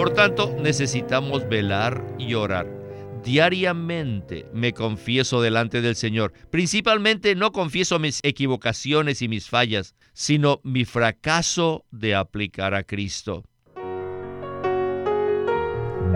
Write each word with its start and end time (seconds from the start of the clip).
Por 0.00 0.14
tanto, 0.14 0.56
necesitamos 0.58 1.46
velar 1.46 2.02
y 2.18 2.32
orar. 2.32 2.66
Diariamente 3.22 4.46
me 4.54 4.72
confieso 4.72 5.42
delante 5.42 5.82
del 5.82 5.94
Señor. 5.94 6.32
Principalmente 6.50 7.34
no 7.34 7.52
confieso 7.52 7.98
mis 7.98 8.18
equivocaciones 8.22 9.20
y 9.20 9.28
mis 9.28 9.50
fallas, 9.50 9.94
sino 10.14 10.62
mi 10.64 10.86
fracaso 10.86 11.84
de 11.90 12.14
aplicar 12.14 12.72
a 12.74 12.82
Cristo. 12.82 13.44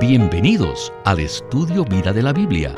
Bienvenidos 0.01 0.91
al 1.05 1.21
estudio 1.21 1.85
Vida 1.85 2.15
de 2.15 2.23
la 2.23 2.33
Biblia. 2.33 2.75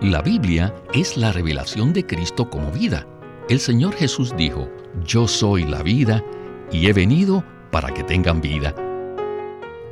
La 0.00 0.22
Biblia 0.22 0.74
es 0.92 1.16
la 1.16 1.30
revelación 1.30 1.92
de 1.92 2.04
Cristo 2.04 2.50
como 2.50 2.72
vida. 2.72 3.06
El 3.48 3.60
Señor 3.60 3.94
Jesús 3.94 4.34
dijo, 4.36 4.68
Yo 5.04 5.28
soy 5.28 5.62
la 5.62 5.84
vida 5.84 6.24
y 6.72 6.88
he 6.88 6.92
venido 6.92 7.44
para 7.70 7.94
que 7.94 8.02
tengan 8.02 8.40
vida. 8.40 8.74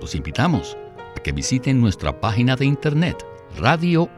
Los 0.05 0.15
invitamos 0.15 0.77
a 1.17 1.23
que 1.23 1.33
visiten 1.33 1.81
nuestra 1.81 2.21
página 2.21 2.57
de 2.57 2.67
internet 2.67 3.25
radiolsm.com 3.57 4.13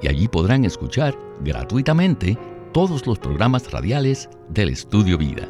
y 0.00 0.06
allí 0.06 0.28
podrán 0.28 0.64
escuchar 0.64 1.18
gratuitamente 1.40 2.38
todos 2.72 3.04
los 3.04 3.18
programas 3.18 3.68
radiales 3.72 4.30
del 4.48 4.68
Estudio 4.68 5.18
Vida. 5.18 5.48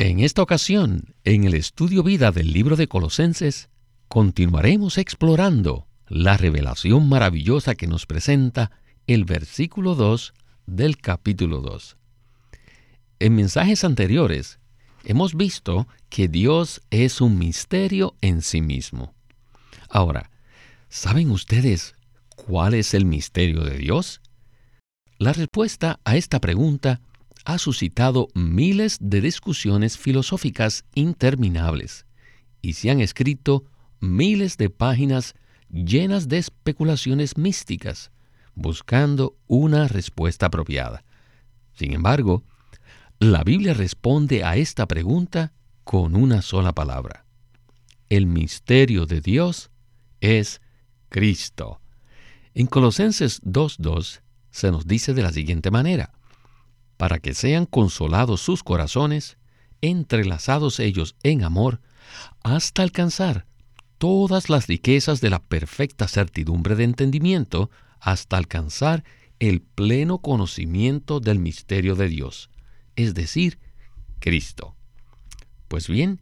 En 0.00 0.18
esta 0.18 0.42
ocasión, 0.42 1.14
en 1.22 1.44
el 1.44 1.54
Estudio 1.54 2.02
Vida 2.02 2.32
del 2.32 2.52
libro 2.52 2.74
de 2.74 2.88
Colosenses, 2.88 3.68
continuaremos 4.08 4.98
explorando 4.98 5.86
la 6.08 6.36
revelación 6.38 7.08
maravillosa 7.08 7.76
que 7.76 7.86
nos 7.86 8.04
presenta 8.04 8.72
el 9.06 9.26
versículo 9.26 9.94
2 9.94 10.34
del 10.66 10.96
capítulo 10.96 11.60
2. 11.60 11.96
En 13.20 13.36
mensajes 13.36 13.84
anteriores 13.84 14.59
hemos 15.04 15.34
visto 15.34 15.86
que 16.08 16.28
Dios 16.28 16.82
es 16.90 17.20
un 17.20 17.38
misterio 17.38 18.14
en 18.20 18.42
sí 18.42 18.60
mismo. 18.60 19.14
Ahora, 19.88 20.30
¿saben 20.88 21.30
ustedes 21.30 21.94
cuál 22.36 22.74
es 22.74 22.94
el 22.94 23.04
misterio 23.04 23.64
de 23.64 23.78
Dios? 23.78 24.20
La 25.18 25.32
respuesta 25.32 26.00
a 26.04 26.16
esta 26.16 26.40
pregunta 26.40 27.00
ha 27.44 27.58
suscitado 27.58 28.28
miles 28.34 28.98
de 29.00 29.20
discusiones 29.20 29.98
filosóficas 29.98 30.84
interminables 30.94 32.06
y 32.62 32.74
se 32.74 32.90
han 32.90 33.00
escrito 33.00 33.64
miles 34.00 34.56
de 34.56 34.70
páginas 34.70 35.34
llenas 35.70 36.28
de 36.28 36.38
especulaciones 36.38 37.36
místicas, 37.36 38.10
buscando 38.54 39.36
una 39.46 39.88
respuesta 39.88 40.46
apropiada. 40.46 41.04
Sin 41.74 41.92
embargo, 41.92 42.44
la 43.20 43.44
Biblia 43.44 43.74
responde 43.74 44.44
a 44.44 44.56
esta 44.56 44.88
pregunta 44.88 45.52
con 45.84 46.16
una 46.16 46.40
sola 46.40 46.72
palabra. 46.72 47.26
El 48.08 48.26
misterio 48.26 49.04
de 49.04 49.20
Dios 49.20 49.70
es 50.22 50.62
Cristo. 51.10 51.82
En 52.54 52.66
Colosenses 52.66 53.42
2.2 53.42 54.22
se 54.50 54.70
nos 54.70 54.86
dice 54.86 55.12
de 55.12 55.22
la 55.22 55.32
siguiente 55.32 55.70
manera, 55.70 56.14
para 56.96 57.18
que 57.18 57.34
sean 57.34 57.66
consolados 57.66 58.40
sus 58.40 58.62
corazones, 58.62 59.36
entrelazados 59.82 60.80
ellos 60.80 61.14
en 61.22 61.44
amor, 61.44 61.82
hasta 62.42 62.82
alcanzar 62.82 63.44
todas 63.98 64.48
las 64.48 64.66
riquezas 64.66 65.20
de 65.20 65.28
la 65.28 65.42
perfecta 65.42 66.08
certidumbre 66.08 66.74
de 66.74 66.84
entendimiento, 66.84 67.70
hasta 68.00 68.38
alcanzar 68.38 69.04
el 69.40 69.60
pleno 69.60 70.22
conocimiento 70.22 71.20
del 71.20 71.38
misterio 71.38 71.96
de 71.96 72.08
Dios 72.08 72.48
es 72.96 73.14
decir, 73.14 73.58
Cristo. 74.18 74.76
Pues 75.68 75.88
bien, 75.88 76.20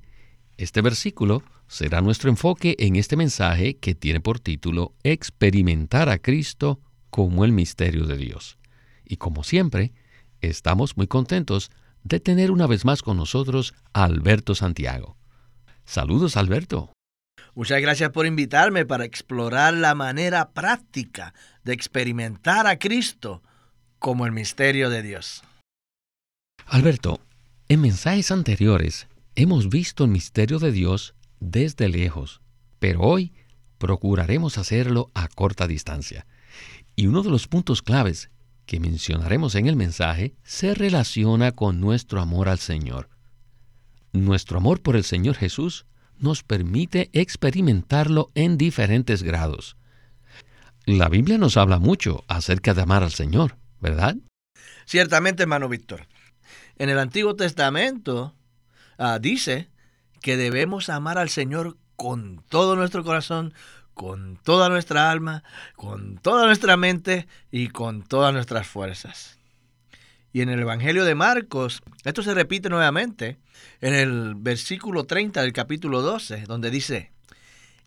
este 0.56 0.83
versículo 0.83 1.42
será 1.69 2.00
nuestro 2.00 2.30
enfoque 2.30 2.77
en 2.78 2.97
este 2.97 3.16
mensaje 3.16 3.77
que 3.77 3.94
tiene 3.94 4.20
por 4.20 4.41
título 4.41 4.94
Experimentar 5.03 6.09
a 6.09 6.19
Cristo 6.19 6.81
como 7.10 7.44
el 7.44 7.53
misterio 7.53 8.06
de 8.06 8.16
Dios. 8.16 8.59
Y 9.04 9.16
como 9.16 9.44
siempre, 9.44 9.92
estamos 10.41 10.97
muy 10.97 11.06
contentos 11.06 11.70
de 12.04 12.20
tener 12.20 12.50
una 12.50 12.66
vez 12.66 12.84
más 12.84 13.03
con 13.03 13.16
nosotros 13.16 13.75
a 13.92 14.04
Alberto 14.04 14.54
Santiago. 14.54 15.16
Saludos, 15.84 16.37
Alberto. 16.37 16.92
Muchas 17.54 17.81
gracias 17.81 18.10
por 18.10 18.26
invitarme 18.26 18.84
para 18.84 19.04
explorar 19.04 19.75
la 19.75 19.94
manera 19.94 20.50
práctica 20.50 21.34
de 21.65 21.72
experimentar 21.72 22.66
a 22.66 22.78
Cristo 22.78 23.42
como 23.98 24.26
el 24.26 24.32
misterio 24.32 24.91
de 24.91 25.03
Dios. 25.03 25.42
Alberto, 26.70 27.18
en 27.70 27.80
mensajes 27.80 28.30
anteriores 28.30 29.08
hemos 29.36 29.70
visto 29.70 30.04
el 30.04 30.10
misterio 30.10 30.58
de 30.58 30.70
Dios 30.70 31.14
desde 31.40 31.88
lejos, 31.88 32.42
pero 32.78 33.00
hoy 33.00 33.32
procuraremos 33.78 34.58
hacerlo 34.58 35.10
a 35.14 35.28
corta 35.28 35.66
distancia. 35.66 36.26
Y 36.94 37.06
uno 37.06 37.22
de 37.22 37.30
los 37.30 37.48
puntos 37.48 37.80
claves 37.80 38.30
que 38.66 38.80
mencionaremos 38.80 39.54
en 39.54 39.66
el 39.66 39.76
mensaje 39.76 40.34
se 40.44 40.74
relaciona 40.74 41.52
con 41.52 41.80
nuestro 41.80 42.20
amor 42.20 42.50
al 42.50 42.58
Señor. 42.58 43.08
Nuestro 44.12 44.58
amor 44.58 44.82
por 44.82 44.94
el 44.94 45.04
Señor 45.04 45.36
Jesús 45.36 45.86
nos 46.18 46.42
permite 46.42 47.08
experimentarlo 47.14 48.30
en 48.34 48.58
diferentes 48.58 49.22
grados. 49.22 49.78
La 50.84 51.08
Biblia 51.08 51.38
nos 51.38 51.56
habla 51.56 51.78
mucho 51.78 52.24
acerca 52.28 52.74
de 52.74 52.82
amar 52.82 53.02
al 53.02 53.12
Señor, 53.12 53.56
¿verdad? 53.80 54.16
Ciertamente, 54.84 55.44
hermano 55.44 55.70
Víctor. 55.70 56.06
En 56.78 56.91
el 56.91 56.99
Antiguo 56.99 57.34
Testamento 57.34 58.34
ah, 58.99 59.19
dice 59.21 59.69
que 60.21 60.37
debemos 60.37 60.89
amar 60.89 61.19
al 61.19 61.28
Señor 61.28 61.77
con 61.97 62.43
todo 62.49 62.77
nuestro 62.77 63.03
corazón, 63.03 63.53
con 63.94 64.37
toda 64.37 64.69
nuestra 64.69 65.11
alma, 65.11 65.43
con 65.75 66.19
toda 66.19 66.47
nuestra 66.47 66.77
mente 66.77 67.27
y 67.50 67.69
con 67.69 68.03
todas 68.03 68.33
nuestras 68.33 68.69
fuerzas. 68.69 69.39
Y 70.33 70.43
en 70.43 70.50
el 70.50 70.61
Evangelio 70.61 71.05
de 71.05 71.16
Marcos, 71.16 71.83
esto 72.05 72.22
se 72.22 72.34
repite 72.34 72.69
nuevamente 72.69 73.39
en 73.81 73.95
el 73.95 74.34
versículo 74.37 75.05
30 75.05 75.43
del 75.43 75.53
capítulo 75.53 76.03
12, 76.03 76.45
donde 76.47 76.71
dice, 76.71 77.10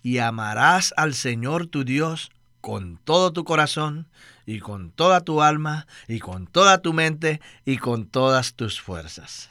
y 0.03 0.17
amarás 0.17 0.93
al 0.97 1.13
Señor 1.13 1.67
tu 1.67 1.85
Dios 1.85 2.31
con 2.61 2.97
todo 2.97 3.33
tu 3.33 3.43
corazón 3.43 4.07
y 4.45 4.59
con 4.59 4.91
toda 4.91 5.21
tu 5.21 5.41
alma 5.41 5.87
y 6.07 6.19
con 6.19 6.47
toda 6.47 6.81
tu 6.81 6.93
mente 6.93 7.41
y 7.65 7.77
con 7.77 8.05
todas 8.05 8.53
tus 8.53 8.79
fuerzas. 8.79 9.49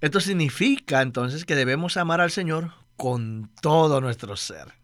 Esto 0.00 0.20
significa 0.20 1.02
entonces 1.02 1.44
que 1.44 1.54
debemos 1.54 1.96
amar 1.96 2.20
al 2.20 2.30
Señor 2.30 2.72
con 2.96 3.50
todo 3.60 4.00
nuestro 4.00 4.36
ser. 4.36 4.74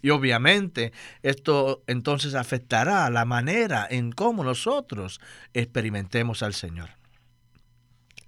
Y 0.00 0.10
obviamente 0.10 0.92
esto 1.22 1.82
entonces 1.86 2.34
afectará 2.34 3.10
la 3.10 3.24
manera 3.24 3.86
en 3.90 4.12
cómo 4.12 4.44
nosotros 4.44 5.20
experimentemos 5.54 6.42
al 6.42 6.54
Señor. 6.54 6.90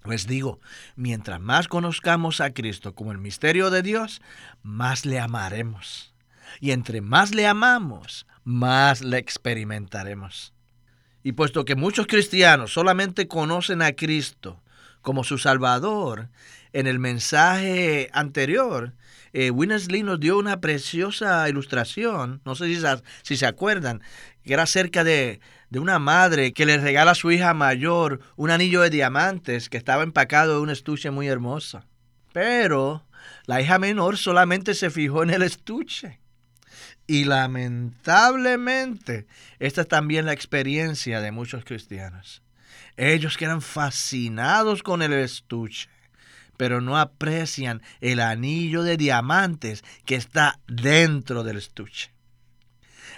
Les 0.05 0.27
digo, 0.27 0.61
mientras 0.97 1.41
más 1.41 1.69
conozcamos 1.69 2.41
a 2.41 2.53
Cristo 2.53 2.95
como 2.95 3.13
el 3.13 3.19
misterio 3.19 3.71
de 3.71 3.83
Dios, 3.83 4.23
más 4.63 5.05
le 5.05 5.21
amaremos. 5.21 6.10
Y 6.59 6.73
entre 6.73 7.01
más 7.01 7.35
le 7.35 7.47
amamos, 7.47 8.27
más 8.45 9.03
le 9.03 9.19
experimentaremos. 9.19 10.53
Y 11.23 11.33
puesto 11.33 11.65
que 11.65 11.77
muchos 11.77 12.07
cristianos 12.07 12.73
solamente 12.73 13.29
conocen 13.29 13.83
a 13.83 13.93
Cristo 13.93 14.63
como 15.03 15.25
su 15.25 15.39
Salvador, 15.39 16.29
en 16.73 16.87
el 16.87 16.99
mensaje 16.99 18.11
anterior, 18.13 18.95
eh, 19.33 19.51
nos 19.53 20.21
dio 20.21 20.39
una 20.39 20.61
preciosa 20.61 21.49
ilustración, 21.49 22.41
no 22.45 22.55
sé 22.55 22.67
si, 22.67 22.83
si 23.23 23.37
se 23.37 23.47
acuerdan, 23.47 24.03
que 24.45 24.55
era 24.55 24.65
acerca 24.65 25.05
de, 25.05 25.41
de, 25.71 25.79
una 25.79 25.99
madre 25.99 26.53
que 26.53 26.67
le 26.67 26.79
regala 26.79 27.13
a 27.13 27.17
su 27.17 27.31
hija 27.31 27.55
mayor 27.55 28.21
un 28.37 28.51
anillo 28.51 28.83
de 28.83 28.91
diamantes 28.91 29.69
que 29.69 29.77
estaba 29.77 30.03
empacado 30.03 30.57
en 30.57 30.63
un 30.63 30.71
estuche 30.71 31.11
muy 31.11 31.29
hermosa. 31.29 31.87
Pero 32.33 33.05
la 33.47 33.61
hija 33.61 33.79
menor 33.79 34.17
solamente 34.17 34.75
se 34.75 34.91
fijó 34.91 35.23
en 35.23 35.31
el 35.31 35.43
estuche 35.43 36.20
y 37.11 37.25
lamentablemente, 37.25 39.27
esta 39.59 39.81
es 39.81 39.89
también 39.89 40.27
la 40.27 40.33
experiencia 40.33 41.21
de 41.21 41.33
muchos 41.33 41.65
cristianos. 41.65 42.41
Ellos 42.97 43.37
quedan 43.37 43.63
fascinados 43.63 44.85
con 44.85 45.03
el 45.03 45.13
estuche, 45.15 45.89
pero 46.57 46.81
no 46.81 46.97
aprecian 46.97 47.83
el 48.01 48.21
anillo 48.21 48.85
de 48.85 48.97
diamantes 48.97 49.83
que 50.05 50.15
está 50.15 50.61
dentro 50.69 51.43
del 51.43 51.57
estuche. 51.57 52.13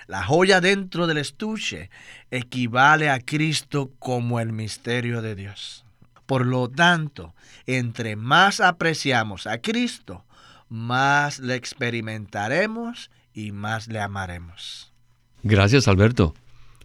La 0.06 0.24
joya 0.24 0.62
dentro 0.62 1.06
del 1.06 1.18
estuche 1.18 1.90
equivale 2.30 3.10
a 3.10 3.20
Cristo 3.20 3.90
como 3.98 4.40
el 4.40 4.54
misterio 4.54 5.20
de 5.20 5.34
Dios. 5.34 5.84
Por 6.24 6.46
lo 6.46 6.70
tanto, 6.70 7.34
entre 7.66 8.16
más 8.16 8.60
apreciamos 8.60 9.46
a 9.46 9.58
Cristo, 9.58 10.24
más 10.70 11.40
le 11.40 11.56
experimentaremos 11.56 13.10
y 13.34 13.52
más 13.52 13.88
le 13.88 14.00
amaremos. 14.00 14.92
Gracias, 15.42 15.88
Alberto. 15.88 16.34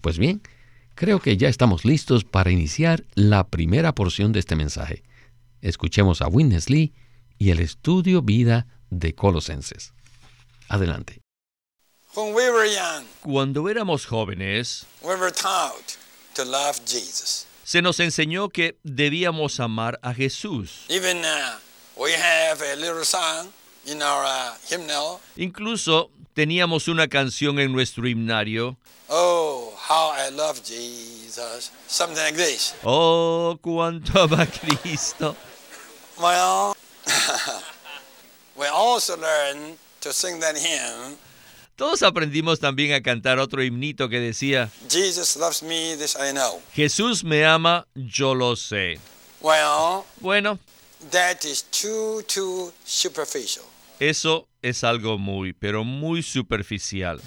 Pues 0.01 0.17
bien, 0.17 0.41
creo 0.95 1.19
que 1.19 1.37
ya 1.37 1.49
estamos 1.49 1.85
listos 1.85 2.23
para 2.23 2.51
iniciar 2.51 3.03
la 3.13 3.47
primera 3.47 3.93
porción 3.93 4.31
de 4.31 4.39
este 4.39 4.55
mensaje. 4.55 5.03
Escuchemos 5.61 6.21
a 6.21 6.27
Witness 6.27 6.69
Lee 6.69 6.93
y 7.37 7.51
el 7.51 7.59
estudio 7.59 8.21
vida 8.21 8.67
de 8.89 9.13
Colosenses. 9.13 9.93
Adelante. 10.69 11.21
Cuando 13.21 13.69
éramos 13.69 14.05
jóvenes, 14.05 14.87
se 17.63 17.81
nos 17.81 17.99
enseñó 17.99 18.49
que 18.49 18.79
debíamos 18.83 19.59
amar 19.59 19.99
a 20.01 20.13
Jesús. 20.13 20.85
Incluso 25.35 26.09
teníamos 26.33 26.87
una 26.87 27.07
canción 27.07 27.59
en 27.59 27.71
nuestro 27.71 28.07
himnario. 28.07 28.77
Oh, 29.09 29.73
how 29.89 30.11
I 30.11 30.29
love 30.29 30.61
Jesus. 30.65 31.71
Something 31.87 32.17
like 32.17 32.35
this. 32.35 32.73
Oh, 32.83 33.57
cuánto 33.61 34.23
ama 34.23 34.45
Cristo. 34.45 35.35
Well, 36.19 36.75
we 38.57 38.65
also 38.67 39.15
learned 39.17 39.77
to 40.01 40.11
sing 40.11 40.39
that 40.41 40.57
hymn. 40.57 41.17
Todos 41.77 42.01
aprendimos 42.01 42.59
también 42.59 42.93
a 42.93 43.01
cantar 43.01 43.37
otro 43.37 43.61
himnito 43.63 44.09
que 44.09 44.19
decía, 44.19 44.69
Jesus 44.89 45.37
loves 45.37 45.61
me, 45.61 45.95
this 45.95 46.15
I 46.15 46.31
know. 46.33 46.59
Jesús 46.73 47.23
me 47.23 47.45
ama, 47.45 47.85
yo 47.93 48.33
lo 48.33 48.55
sé. 48.55 48.99
Well, 49.41 50.03
Bueno, 50.19 50.57
that 51.11 51.45
is 51.45 51.61
too, 51.71 52.23
too 52.27 52.73
superficial. 52.83 53.63
Eso 53.99 54.47
es 54.61 54.83
algo 54.83 55.17
muy, 55.17 55.53
pero 55.53 55.83
muy 55.83 56.23
superficial. 56.23 57.21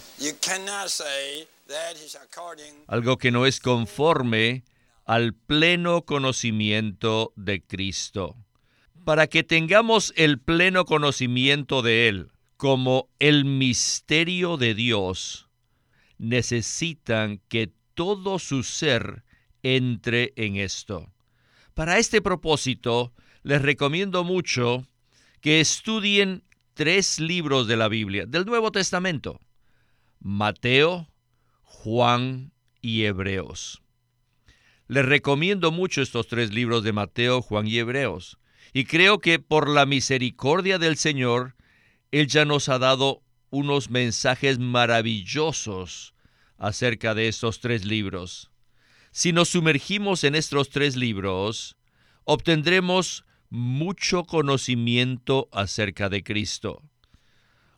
Algo 2.86 3.18
que 3.18 3.30
no 3.30 3.46
es 3.46 3.60
conforme 3.60 4.64
al 5.04 5.34
pleno 5.34 6.02
conocimiento 6.02 7.32
de 7.36 7.62
Cristo. 7.62 8.36
Para 9.04 9.26
que 9.26 9.42
tengamos 9.42 10.12
el 10.16 10.38
pleno 10.38 10.84
conocimiento 10.84 11.82
de 11.82 12.08
Él 12.08 12.30
como 12.56 13.08
el 13.18 13.44
misterio 13.44 14.56
de 14.56 14.74
Dios, 14.74 15.48
necesitan 16.18 17.40
que 17.48 17.72
todo 17.94 18.38
su 18.38 18.62
ser 18.62 19.24
entre 19.62 20.32
en 20.36 20.56
esto. 20.56 21.10
Para 21.74 21.98
este 21.98 22.20
propósito, 22.20 23.12
les 23.42 23.62
recomiendo 23.62 24.22
mucho 24.24 24.86
que 25.40 25.60
estudien 25.60 26.44
tres 26.80 27.20
libros 27.20 27.66
de 27.66 27.76
la 27.76 27.88
Biblia, 27.88 28.24
del 28.24 28.46
Nuevo 28.46 28.72
Testamento, 28.72 29.38
Mateo, 30.18 31.10
Juan 31.62 32.52
y 32.80 33.04
Hebreos. 33.04 33.82
Les 34.88 35.04
recomiendo 35.04 35.72
mucho 35.72 36.00
estos 36.00 36.26
tres 36.26 36.54
libros 36.54 36.82
de 36.82 36.94
Mateo, 36.94 37.42
Juan 37.42 37.66
y 37.66 37.76
Hebreos. 37.76 38.38
Y 38.72 38.84
creo 38.84 39.18
que 39.18 39.38
por 39.38 39.68
la 39.68 39.84
misericordia 39.84 40.78
del 40.78 40.96
Señor, 40.96 41.54
Él 42.12 42.28
ya 42.28 42.46
nos 42.46 42.70
ha 42.70 42.78
dado 42.78 43.22
unos 43.50 43.90
mensajes 43.90 44.58
maravillosos 44.58 46.14
acerca 46.56 47.14
de 47.14 47.28
estos 47.28 47.60
tres 47.60 47.84
libros. 47.84 48.50
Si 49.10 49.34
nos 49.34 49.50
sumergimos 49.50 50.24
en 50.24 50.34
estos 50.34 50.70
tres 50.70 50.96
libros, 50.96 51.76
obtendremos 52.24 53.26
mucho 53.50 54.24
conocimiento 54.24 55.48
acerca 55.52 56.08
de 56.08 56.22
Cristo. 56.22 56.82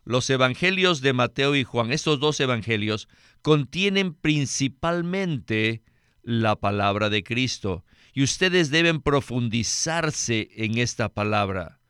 Los 0.05 0.29
evangelios 0.31 1.01
de 1.01 1.13
Mateo 1.13 1.57
y 1.57 1.65
Juan, 1.65 1.93
estos 1.93 2.21
dos 2.21 2.39
evangelios, 2.41 3.09
contienen 3.41 4.15
principalmente 4.15 5.83
la 6.23 6.57
palabra 6.57 7.09
de 7.09 7.23
Cristo 7.25 7.85
y 8.13 8.23
ustedes 8.23 8.71
deben 8.71 9.01
profundizarse 9.01 10.51
en 10.57 10.79
esta 10.79 11.09
palabra. 11.09 11.81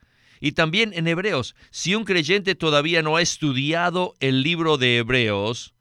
Y 0.40 0.52
también 0.52 0.92
en 0.94 1.06
Hebreos, 1.06 1.54
si 1.70 1.94
un 1.94 2.04
creyente 2.04 2.54
todavía 2.54 3.02
no 3.02 3.16
ha 3.16 3.22
estudiado 3.22 4.14
el 4.20 4.42
libro 4.42 4.76
de 4.76 4.98
Hebreos, 4.98 5.74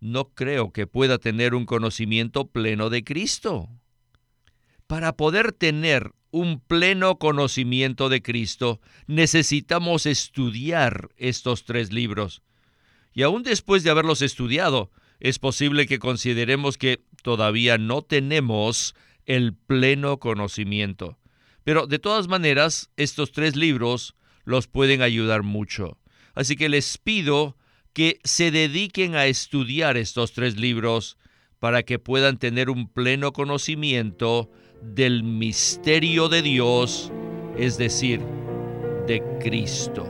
no 0.00 0.30
creo 0.30 0.72
que 0.72 0.86
pueda 0.86 1.18
tener 1.18 1.54
un 1.54 1.66
conocimiento 1.66 2.48
pleno 2.48 2.90
de 2.90 3.04
Cristo. 3.04 3.68
Para 4.86 5.16
poder 5.16 5.52
tener 5.52 6.12
un 6.30 6.60
pleno 6.60 7.18
conocimiento 7.18 8.08
de 8.08 8.22
Cristo, 8.22 8.80
necesitamos 9.06 10.06
estudiar 10.06 11.10
estos 11.16 11.64
tres 11.64 11.92
libros. 11.92 12.42
Y 13.12 13.22
aún 13.22 13.42
después 13.42 13.82
de 13.82 13.90
haberlos 13.90 14.22
estudiado, 14.22 14.90
es 15.18 15.38
posible 15.38 15.86
que 15.86 15.98
consideremos 15.98 16.78
que 16.78 17.02
todavía 17.22 17.78
no 17.78 18.02
tenemos 18.02 18.94
el 19.26 19.54
pleno 19.54 20.18
conocimiento. 20.18 21.18
Pero 21.64 21.86
de 21.86 21.98
todas 21.98 22.28
maneras, 22.28 22.90
estos 22.96 23.32
tres 23.32 23.56
libros 23.56 24.14
los 24.44 24.66
pueden 24.66 25.02
ayudar 25.02 25.42
mucho. 25.42 25.98
Así 26.34 26.56
que 26.56 26.68
les 26.68 26.96
pido 26.98 27.56
que 27.92 28.18
se 28.24 28.50
dediquen 28.50 29.14
a 29.14 29.26
estudiar 29.26 29.96
estos 29.96 30.32
tres 30.32 30.56
libros 30.56 31.18
para 31.58 31.82
que 31.82 31.98
puedan 31.98 32.38
tener 32.38 32.70
un 32.70 32.88
pleno 32.88 33.32
conocimiento 33.32 34.50
del 34.82 35.22
misterio 35.22 36.28
de 36.28 36.42
Dios, 36.42 37.12
es 37.56 37.78
decir, 37.78 38.20
de 39.06 39.22
Cristo. 39.40 40.06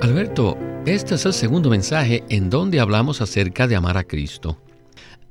Alberto, 0.00 0.56
este 0.86 1.14
es 1.14 1.26
el 1.26 1.32
segundo 1.32 1.70
mensaje 1.70 2.24
en 2.28 2.50
donde 2.50 2.80
hablamos 2.80 3.20
acerca 3.20 3.68
de 3.68 3.76
amar 3.76 3.96
a 3.96 4.04
Cristo. 4.04 4.60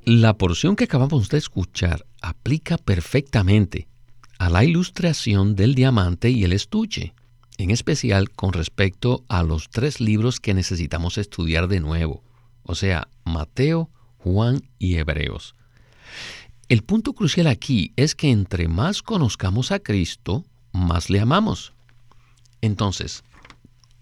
La 0.04 0.36
porción 0.36 0.76
que 0.76 0.84
acabamos 0.84 1.28
de 1.28 1.38
escuchar 1.38 2.06
aplica 2.20 2.78
perfectamente 2.78 3.86
a 4.38 4.48
la 4.48 4.64
ilustración 4.64 5.54
del 5.54 5.74
diamante 5.74 6.30
y 6.30 6.42
el 6.44 6.52
estuche, 6.52 7.14
en 7.58 7.70
especial 7.70 8.30
con 8.30 8.52
respecto 8.52 9.24
a 9.28 9.42
los 9.42 9.68
tres 9.68 10.00
libros 10.00 10.40
que 10.40 10.54
necesitamos 10.54 11.18
estudiar 11.18 11.68
de 11.68 11.80
nuevo, 11.80 12.24
o 12.64 12.74
sea, 12.74 13.08
Mateo, 13.24 13.90
Juan 14.18 14.62
y 14.78 14.96
Hebreos. 14.96 15.54
El 16.68 16.82
punto 16.82 17.12
crucial 17.12 17.46
aquí 17.46 17.92
es 17.96 18.14
que 18.14 18.30
entre 18.30 18.68
más 18.68 19.02
conozcamos 19.02 19.72
a 19.72 19.78
Cristo, 19.78 20.44
más 20.72 21.10
le 21.10 21.20
amamos. 21.20 21.74
Entonces, 22.60 23.24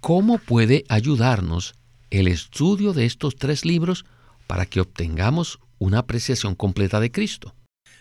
¿cómo 0.01 0.39
puede 0.39 0.85
ayudarnos 0.89 1.75
el 2.11 2.29
estudio 2.29 2.93
de 2.93 3.07
estos 3.07 3.37
tres 3.37 3.65
libros 3.65 4.05
para 4.47 4.67
que 4.67 4.81
obtengamos 4.81 5.59
una 5.79 5.99
apreciación 5.99 6.55
completa 6.55 7.01
de 7.01 7.11
Cristo? 7.11 7.55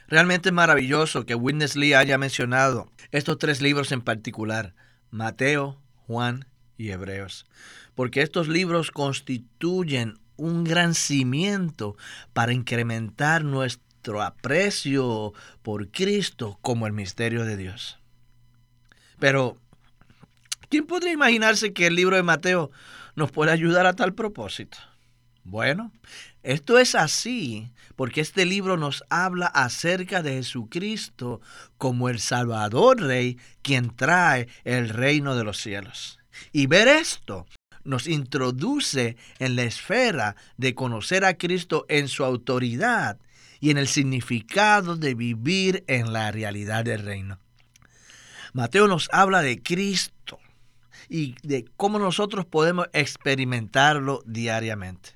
Realmente 0.07 0.49
es 0.49 0.53
maravilloso 0.53 1.25
que 1.25 1.35
Witness 1.35 1.75
Lee 1.75 1.93
haya 1.93 2.17
mencionado 2.17 2.91
estos 3.11 3.37
tres 3.37 3.61
libros 3.61 3.91
en 3.91 4.01
particular, 4.01 4.75
Mateo, 5.11 5.79
Juan 6.07 6.45
y 6.77 6.89
Hebreos, 6.89 7.45
porque 7.95 8.21
estos 8.21 8.47
libros 8.47 8.91
constituyen 8.91 10.19
un 10.35 10.63
gran 10.63 10.95
cimiento 10.95 11.95
para 12.33 12.53
incrementar 12.53 13.43
nuestro 13.99 14.21
aprecio 14.21 15.33
por 15.61 15.89
Cristo 15.91 16.57
como 16.61 16.87
el 16.87 16.93
misterio 16.93 17.43
de 17.43 17.57
Dios. 17.57 17.99
Pero, 19.19 19.57
¿quién 20.69 20.85
podría 20.85 21.11
imaginarse 21.11 21.73
que 21.73 21.87
el 21.87 21.95
libro 21.95 22.15
de 22.15 22.23
Mateo 22.23 22.71
nos 23.15 23.29
puede 23.31 23.51
ayudar 23.51 23.85
a 23.85 23.97
tal 23.97 24.13
propósito? 24.13 24.77
Bueno, 25.43 25.91
esto 26.43 26.79
es 26.79 26.95
así 26.95 27.73
porque 27.97 28.21
este 28.21 28.45
libro 28.45 28.77
nos 28.77 29.03
habla 29.09 29.47
acerca 29.47 30.23
de 30.23 30.35
Jesucristo 30.35 31.41
como 31.77 32.07
el 32.07 32.19
Salvador 32.19 33.01
Rey, 33.01 33.37
quien 33.61 33.93
trae 33.93 34.47
el 34.63 34.87
reino 34.87 35.35
de 35.35 35.43
los 35.43 35.57
cielos. 35.57 36.19
Y 36.53 36.67
ver 36.67 36.87
esto 36.87 37.45
nos 37.83 38.07
introduce 38.07 39.17
en 39.39 39.57
la 39.57 39.63
esfera 39.63 40.37
de 40.55 40.73
conocer 40.73 41.25
a 41.25 41.37
Cristo 41.37 41.85
en 41.89 42.07
su 42.07 42.23
autoridad 42.23 43.17
y 43.59 43.71
en 43.71 43.77
el 43.77 43.87
significado 43.87 44.95
de 44.95 45.15
vivir 45.15 45.83
en 45.87 46.13
la 46.13 46.31
realidad 46.31 46.85
del 46.85 47.03
reino. 47.03 47.39
Mateo 48.53 48.87
nos 48.87 49.09
habla 49.11 49.41
de 49.41 49.61
Cristo 49.61 50.39
y 51.07 51.35
de 51.43 51.65
cómo 51.77 51.99
nosotros 51.99 52.45
podemos 52.45 52.87
experimentarlo 52.93 54.21
diariamente. 54.25 55.11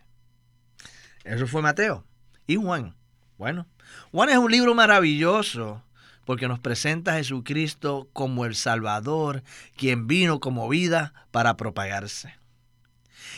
Eso 1.24 1.48
fue 1.48 1.62
Mateo. 1.62 2.06
¿Y 2.48 2.56
Juan? 2.58 2.96
Bueno, 3.38 3.68
Juan 4.12 4.30
es 4.30 4.38
un 4.38 4.52
libro 4.52 4.76
maravilloso 4.76 5.82
porque 6.26 6.48
nos 6.48 6.60
presenta 6.60 7.14
a 7.14 7.18
Jesucristo 7.18 8.08
como 8.14 8.46
el 8.46 8.56
Salvador, 8.56 9.44
quien 9.76 10.08
vino 10.08 10.40
como 10.40 10.70
vida 10.70 11.14
para 11.32 11.58
propagarse. 11.58 12.36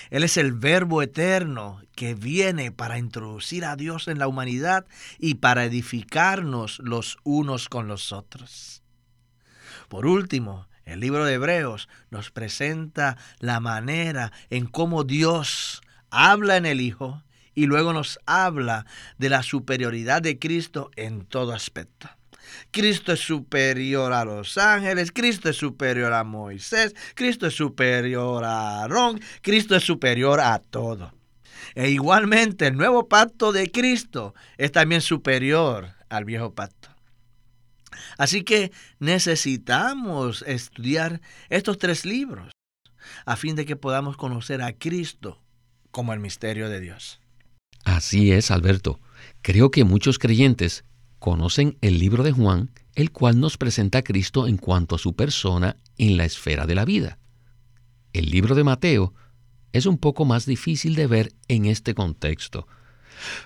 Él 0.10 0.24
es 0.24 0.38
el 0.38 0.54
verbo 0.54 1.02
eterno 1.02 1.82
que 1.96 2.16
viene 2.16 2.72
para 2.72 2.98
introducir 2.98 3.66
a 3.66 3.76
Dios 3.76 4.08
en 4.08 4.20
la 4.20 4.28
humanidad 4.28 4.86
y 5.20 5.36
para 5.36 5.66
edificarnos 5.66 6.80
los 6.80 7.18
unos 7.24 7.70
con 7.70 7.88
los 7.88 8.12
otros. 8.12 8.84
Por 9.88 10.06
último, 10.06 10.68
el 10.84 11.00
libro 11.00 11.26
de 11.26 11.34
Hebreos 11.34 11.90
nos 12.12 12.32
presenta 12.32 13.18
la 13.40 13.60
manera 13.60 14.32
en 14.50 14.68
cómo 14.68 15.04
Dios 15.04 15.82
habla 16.12 16.58
en 16.58 16.66
el 16.66 16.82
Hijo 16.82 17.24
y 17.56 17.66
luego 17.66 17.94
nos 17.94 18.20
habla 18.26 18.86
de 19.18 19.30
la 19.30 19.42
superioridad 19.42 20.22
de 20.22 20.38
Cristo 20.38 20.92
en 20.96 21.26
todo 21.26 21.54
aspecto. 21.54 22.10
Cristo 22.72 23.14
es 23.14 23.20
superior 23.20 24.14
a 24.14 24.26
los 24.26 24.58
ángeles, 24.58 25.12
Cristo 25.12 25.50
es 25.50 25.58
superior 25.58 26.14
a 26.14 26.24
Moisés, 26.24 26.96
Cristo 27.16 27.48
es 27.48 27.54
superior 27.54 28.44
a 28.44 28.82
Aarón, 28.82 29.20
Cristo 29.42 29.76
es 29.76 29.84
superior 29.84 30.40
a 30.40 30.60
todo. 30.60 31.14
E 31.74 31.90
igualmente 31.90 32.68
el 32.68 32.78
nuevo 32.78 33.08
pacto 33.08 33.52
de 33.52 33.72
Cristo 33.72 34.34
es 34.58 34.72
también 34.72 35.02
superior 35.02 35.94
al 36.10 36.26
viejo 36.26 36.54
pacto. 36.54 36.90
Así 38.18 38.44
que 38.44 38.72
necesitamos 39.00 40.44
estudiar 40.48 41.22
estos 41.50 41.78
tres 41.78 42.06
libros 42.06 42.52
a 43.26 43.36
fin 43.36 43.56
de 43.56 43.66
que 43.66 43.76
podamos 43.76 44.18
conocer 44.18 44.62
a 44.62 44.74
Cristo 44.74 45.42
como 45.92 46.14
el 46.14 46.20
misterio 46.20 46.70
de 46.70 46.80
Dios. 46.80 47.20
Así 47.84 48.32
es, 48.32 48.52
Alberto. 48.52 49.00
Creo 49.42 49.72
que 49.72 49.84
muchos 49.84 50.20
creyentes 50.20 50.84
conocen 51.26 51.76
el 51.82 51.98
libro 51.98 52.22
de 52.22 52.32
Juan, 52.32 52.70
el 52.94 53.12
cual 53.12 53.40
nos 53.40 53.58
presenta 53.58 53.98
a 53.98 54.04
Cristo 54.04 54.46
en 54.46 54.58
cuanto 54.58 54.94
a 54.94 55.00
su 55.00 55.16
persona 55.16 55.78
en 55.98 56.18
la 56.18 56.26
esfera 56.26 56.68
de 56.68 56.76
la 56.76 56.86
vida. 56.86 57.18
El 58.14 58.30
libro 58.30 58.54
de 58.54 58.64
Mateo 58.64 59.12
es 59.74 59.88
un 59.88 59.98
poco 59.98 60.26
más 60.26 60.46
difícil 60.46 60.94
de 60.94 61.08
ver 61.08 61.34
en 61.48 61.66
este 61.66 61.96
contexto, 61.96 62.68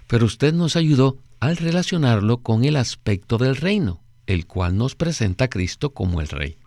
pero 0.07 0.25
usted 0.25 0.53
nos 0.53 0.75
ayudó 0.75 1.19
al 1.39 1.55
relacionarlo 1.55 2.39
con 2.43 2.65
el 2.65 2.75
aspecto 2.75 3.37
del 3.37 3.55
reino, 3.55 4.03
el 4.27 4.45
cual 4.45 4.75
nos 4.75 4.95
presenta 4.95 5.45
a 5.45 5.49
Cristo 5.49 5.93
como 5.93 6.19
el 6.19 6.27
Rey. 6.27 6.57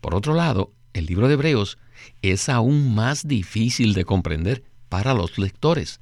Por 0.00 0.14
otro 0.14 0.34
lado, 0.34 0.72
el 0.92 1.06
libro 1.06 1.26
de 1.26 1.34
Hebreos 1.34 1.78
es 2.22 2.48
aún 2.48 2.94
más 2.94 3.26
difícil 3.26 3.92
de 3.92 4.04
comprender 4.04 4.62
para 4.88 5.14
los 5.14 5.36
lectores 5.36 5.98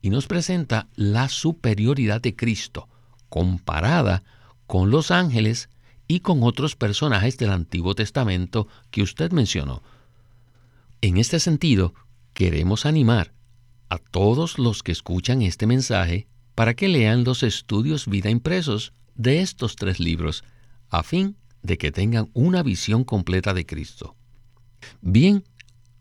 y 0.00 0.08
nos 0.08 0.26
presenta 0.26 0.88
la 0.96 1.28
superioridad 1.28 2.22
de 2.22 2.34
Cristo 2.34 2.88
comparada 3.28 4.22
con 4.66 4.90
los 4.90 5.10
ángeles 5.10 5.68
y 6.06 6.20
con 6.20 6.42
otros 6.42 6.76
personajes 6.76 7.36
del 7.38 7.50
Antiguo 7.50 7.94
Testamento 7.94 8.68
que 8.90 9.02
usted 9.02 9.30
mencionó. 9.32 9.82
En 11.00 11.16
este 11.18 11.38
sentido, 11.38 11.94
queremos 12.32 12.86
animar 12.86 13.32
a 13.88 13.98
todos 13.98 14.58
los 14.58 14.82
que 14.82 14.92
escuchan 14.92 15.42
este 15.42 15.66
mensaje 15.66 16.26
para 16.54 16.74
que 16.74 16.88
lean 16.88 17.24
los 17.24 17.42
estudios 17.42 18.06
vida 18.06 18.30
impresos 18.30 18.92
de 19.14 19.40
estos 19.40 19.76
tres 19.76 20.00
libros, 20.00 20.44
a 20.88 21.02
fin 21.02 21.36
de 21.62 21.78
que 21.78 21.92
tengan 21.92 22.30
una 22.32 22.62
visión 22.62 23.04
completa 23.04 23.54
de 23.54 23.66
Cristo. 23.66 24.16
Bien, 25.00 25.44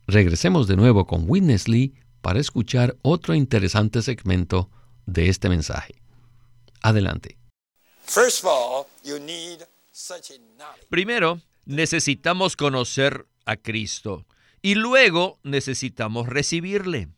regresemos 0.08 0.68
de 0.68 0.78
nuevo 0.78 1.06
con 1.06 1.26
Witness 1.28 1.68
Lee 1.68 1.94
para 2.22 2.40
escuchar 2.40 2.98
otro 3.02 3.36
interesante 3.36 4.02
segmento 4.02 4.70
de 5.06 5.30
este 5.30 5.50
mensaje. 5.50 5.96
Adelante. 6.82 7.38
Primero, 10.90 11.42
necesitamos 11.66 12.56
conocer 12.56 13.26
a 13.46 13.56
Cristo 13.58 14.26
y 14.62 14.76
luego 14.76 15.40
necesitamos 15.44 16.28
recibirle. 16.28 17.10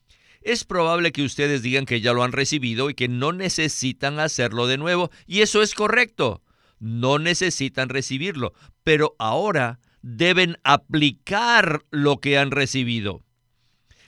Es 0.42 0.64
probable 0.64 1.12
que 1.12 1.24
ustedes 1.24 1.62
digan 1.62 1.86
que 1.86 2.02
ya 2.02 2.14
lo 2.14 2.24
han 2.24 2.32
recibido 2.32 2.90
y 2.90 2.94
que 2.94 3.08
no 3.08 3.34
necesitan 3.34 4.20
hacerlo 4.20 4.68
de 4.68 4.78
nuevo, 4.78 5.12
y 5.28 5.42
eso 5.42 5.62
es 5.62 5.76
correcto. 5.76 6.42
No 6.80 7.20
necesitan 7.20 7.90
recibirlo, 7.90 8.54
pero 8.84 9.16
ahora 9.20 9.80
deben 10.02 10.58
aplicar 10.64 11.84
lo 11.92 12.20
que 12.20 12.38
han 12.38 12.52
recibido. 12.52 13.22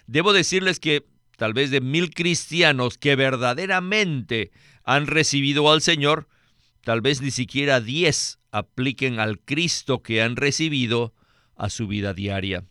Debo 0.08 0.31
decirles 0.31 0.79
que 0.79 1.05
tal 1.38 1.53
vez 1.53 1.70
de 1.70 1.81
mil 1.81 2.13
cristianos 2.13 2.98
que 2.98 3.15
verdaderamente 3.15 4.51
han 4.84 5.08
recibido 5.08 5.72
al 5.72 5.82
Señor, 5.82 6.28
tal 6.84 7.02
vez 7.02 7.22
ni 7.22 7.32
siquiera 7.32 7.82
diez 7.82 8.40
apliquen 8.52 9.20
al 9.20 9.40
Cristo 9.40 10.02
que 10.02 10.22
han 10.22 10.36
recibido 10.36 11.14
a 11.56 11.70
su 11.70 11.88
vida 11.88 12.14
diaria. 12.14 12.66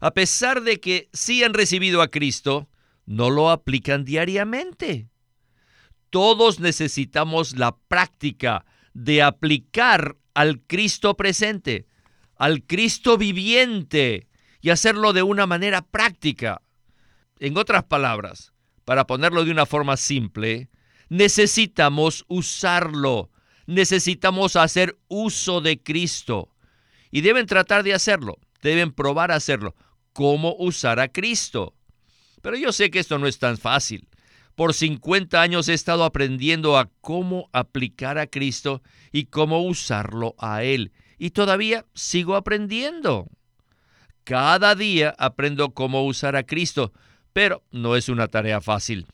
A 0.00 0.12
pesar 0.12 0.62
de 0.62 0.80
que 0.80 1.08
sí 1.12 1.42
han 1.42 1.54
recibido 1.54 2.02
a 2.02 2.08
Cristo, 2.08 2.68
no 3.06 3.30
lo 3.30 3.50
aplican 3.50 4.04
diariamente. 4.04 5.08
Todos 6.10 6.60
necesitamos 6.60 7.56
la 7.56 7.76
práctica 7.88 8.64
de 8.92 9.22
aplicar 9.22 10.16
al 10.34 10.60
Cristo 10.60 11.16
presente, 11.16 11.86
al 12.36 12.62
Cristo 12.64 13.18
viviente 13.18 14.28
y 14.60 14.70
hacerlo 14.70 15.12
de 15.12 15.22
una 15.22 15.46
manera 15.46 15.82
práctica. 15.82 16.62
En 17.38 17.56
otras 17.56 17.84
palabras, 17.84 18.52
para 18.84 19.06
ponerlo 19.06 19.44
de 19.44 19.50
una 19.50 19.66
forma 19.66 19.96
simple, 19.96 20.68
necesitamos 21.08 22.24
usarlo, 22.28 23.30
necesitamos 23.66 24.56
hacer 24.56 24.98
uso 25.08 25.60
de 25.60 25.82
Cristo. 25.82 26.50
Y 27.10 27.20
deben 27.20 27.46
tratar 27.46 27.84
de 27.84 27.94
hacerlo, 27.94 28.38
deben 28.62 28.92
probar 28.92 29.30
a 29.30 29.36
hacerlo. 29.36 29.74
¿Cómo 30.12 30.56
usar 30.58 31.00
a 31.00 31.08
Cristo? 31.08 31.74
Pero 32.42 32.56
yo 32.56 32.72
sé 32.72 32.90
que 32.90 32.98
esto 32.98 33.18
no 33.18 33.26
es 33.26 33.38
tan 33.38 33.56
fácil. 33.56 34.08
Por 34.54 34.74
50 34.74 35.40
años 35.40 35.68
he 35.68 35.74
estado 35.74 36.04
aprendiendo 36.04 36.78
a 36.78 36.90
cómo 37.00 37.48
aplicar 37.52 38.18
a 38.18 38.26
Cristo 38.26 38.82
y 39.10 39.24
cómo 39.24 39.64
usarlo 39.64 40.34
a 40.38 40.62
Él. 40.62 40.92
Y 41.18 41.30
todavía 41.30 41.86
sigo 41.94 42.36
aprendiendo. 42.36 43.28
Cada 44.22 44.74
día 44.74 45.14
aprendo 45.18 45.74
cómo 45.74 46.04
usar 46.04 46.36
a 46.36 46.44
Cristo, 46.44 46.92
pero 47.32 47.64
no 47.70 47.96
es 47.96 48.08
una 48.08 48.28
tarea 48.28 48.60
fácil. 48.60 49.06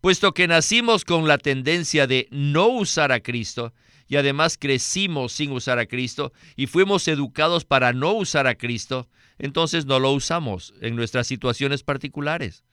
Puesto 0.00 0.32
que 0.32 0.46
nacimos 0.46 1.04
con 1.04 1.26
la 1.26 1.38
tendencia 1.38 2.06
de 2.06 2.28
no 2.30 2.68
usar 2.68 3.10
a 3.12 3.20
Cristo, 3.20 3.72
y 4.08 4.16
además 4.16 4.56
crecimos 4.58 5.32
sin 5.32 5.52
usar 5.52 5.78
a 5.78 5.86
Cristo 5.86 6.32
y 6.56 6.66
fuimos 6.66 7.06
educados 7.08 7.64
para 7.64 7.92
no 7.92 8.12
usar 8.12 8.46
a 8.46 8.56
Cristo, 8.56 9.08
entonces 9.38 9.84
no 9.84 10.00
lo 10.00 10.12
usamos 10.12 10.74
en 10.80 10.96
nuestras 10.96 11.26
situaciones 11.26 11.82
particulares. 11.82 12.64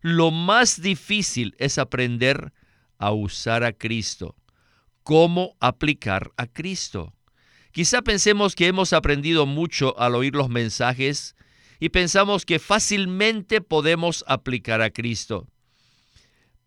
Lo 0.00 0.30
más 0.30 0.82
difícil 0.82 1.54
es 1.58 1.78
aprender 1.78 2.52
a 2.98 3.12
usar 3.12 3.64
a 3.64 3.72
Cristo, 3.72 4.36
cómo 5.02 5.56
aplicar 5.60 6.32
a 6.36 6.46
Cristo. 6.46 7.14
Quizá 7.70 8.02
pensemos 8.02 8.54
que 8.54 8.66
hemos 8.66 8.92
aprendido 8.92 9.46
mucho 9.46 9.98
al 9.98 10.14
oír 10.14 10.34
los 10.34 10.48
mensajes 10.48 11.36
y 11.80 11.88
pensamos 11.88 12.44
que 12.44 12.58
fácilmente 12.58 13.60
podemos 13.60 14.24
aplicar 14.26 14.82
a 14.82 14.90
Cristo. 14.90 15.46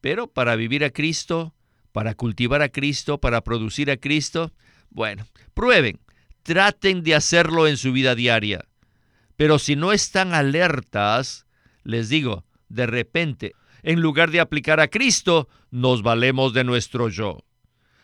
Pero 0.08 0.28
para 0.28 0.56
vivir 0.56 0.86
a 0.86 0.90
Cristo 0.90 1.54
para 1.92 2.14
cultivar 2.14 2.62
a 2.62 2.70
Cristo, 2.70 3.18
para 3.18 3.44
producir 3.44 3.92
a 3.92 3.98
Cristo? 3.98 4.54
Bueno, 4.90 5.28
prueben, 5.54 6.00
traten 6.44 7.04
de 7.04 7.14
hacerlo 7.14 7.68
en 7.68 7.76
su 7.76 7.92
vida 7.92 8.16
diaria. 8.16 8.64
Pero 9.36 9.60
si 9.60 9.76
no 9.76 9.92
están 9.92 10.34
alertas, 10.34 11.46
les 11.84 12.08
digo, 12.08 12.46
de 12.70 12.88
repente, 12.88 13.54
en 13.84 14.00
lugar 14.00 14.32
de 14.32 14.40
aplicar 14.40 14.80
a 14.80 14.88
Cristo, 14.88 15.50
nos 15.72 16.04
valemos 16.04 16.54
de 16.54 16.64
nuestro 16.64 17.10
yo. 17.10 17.44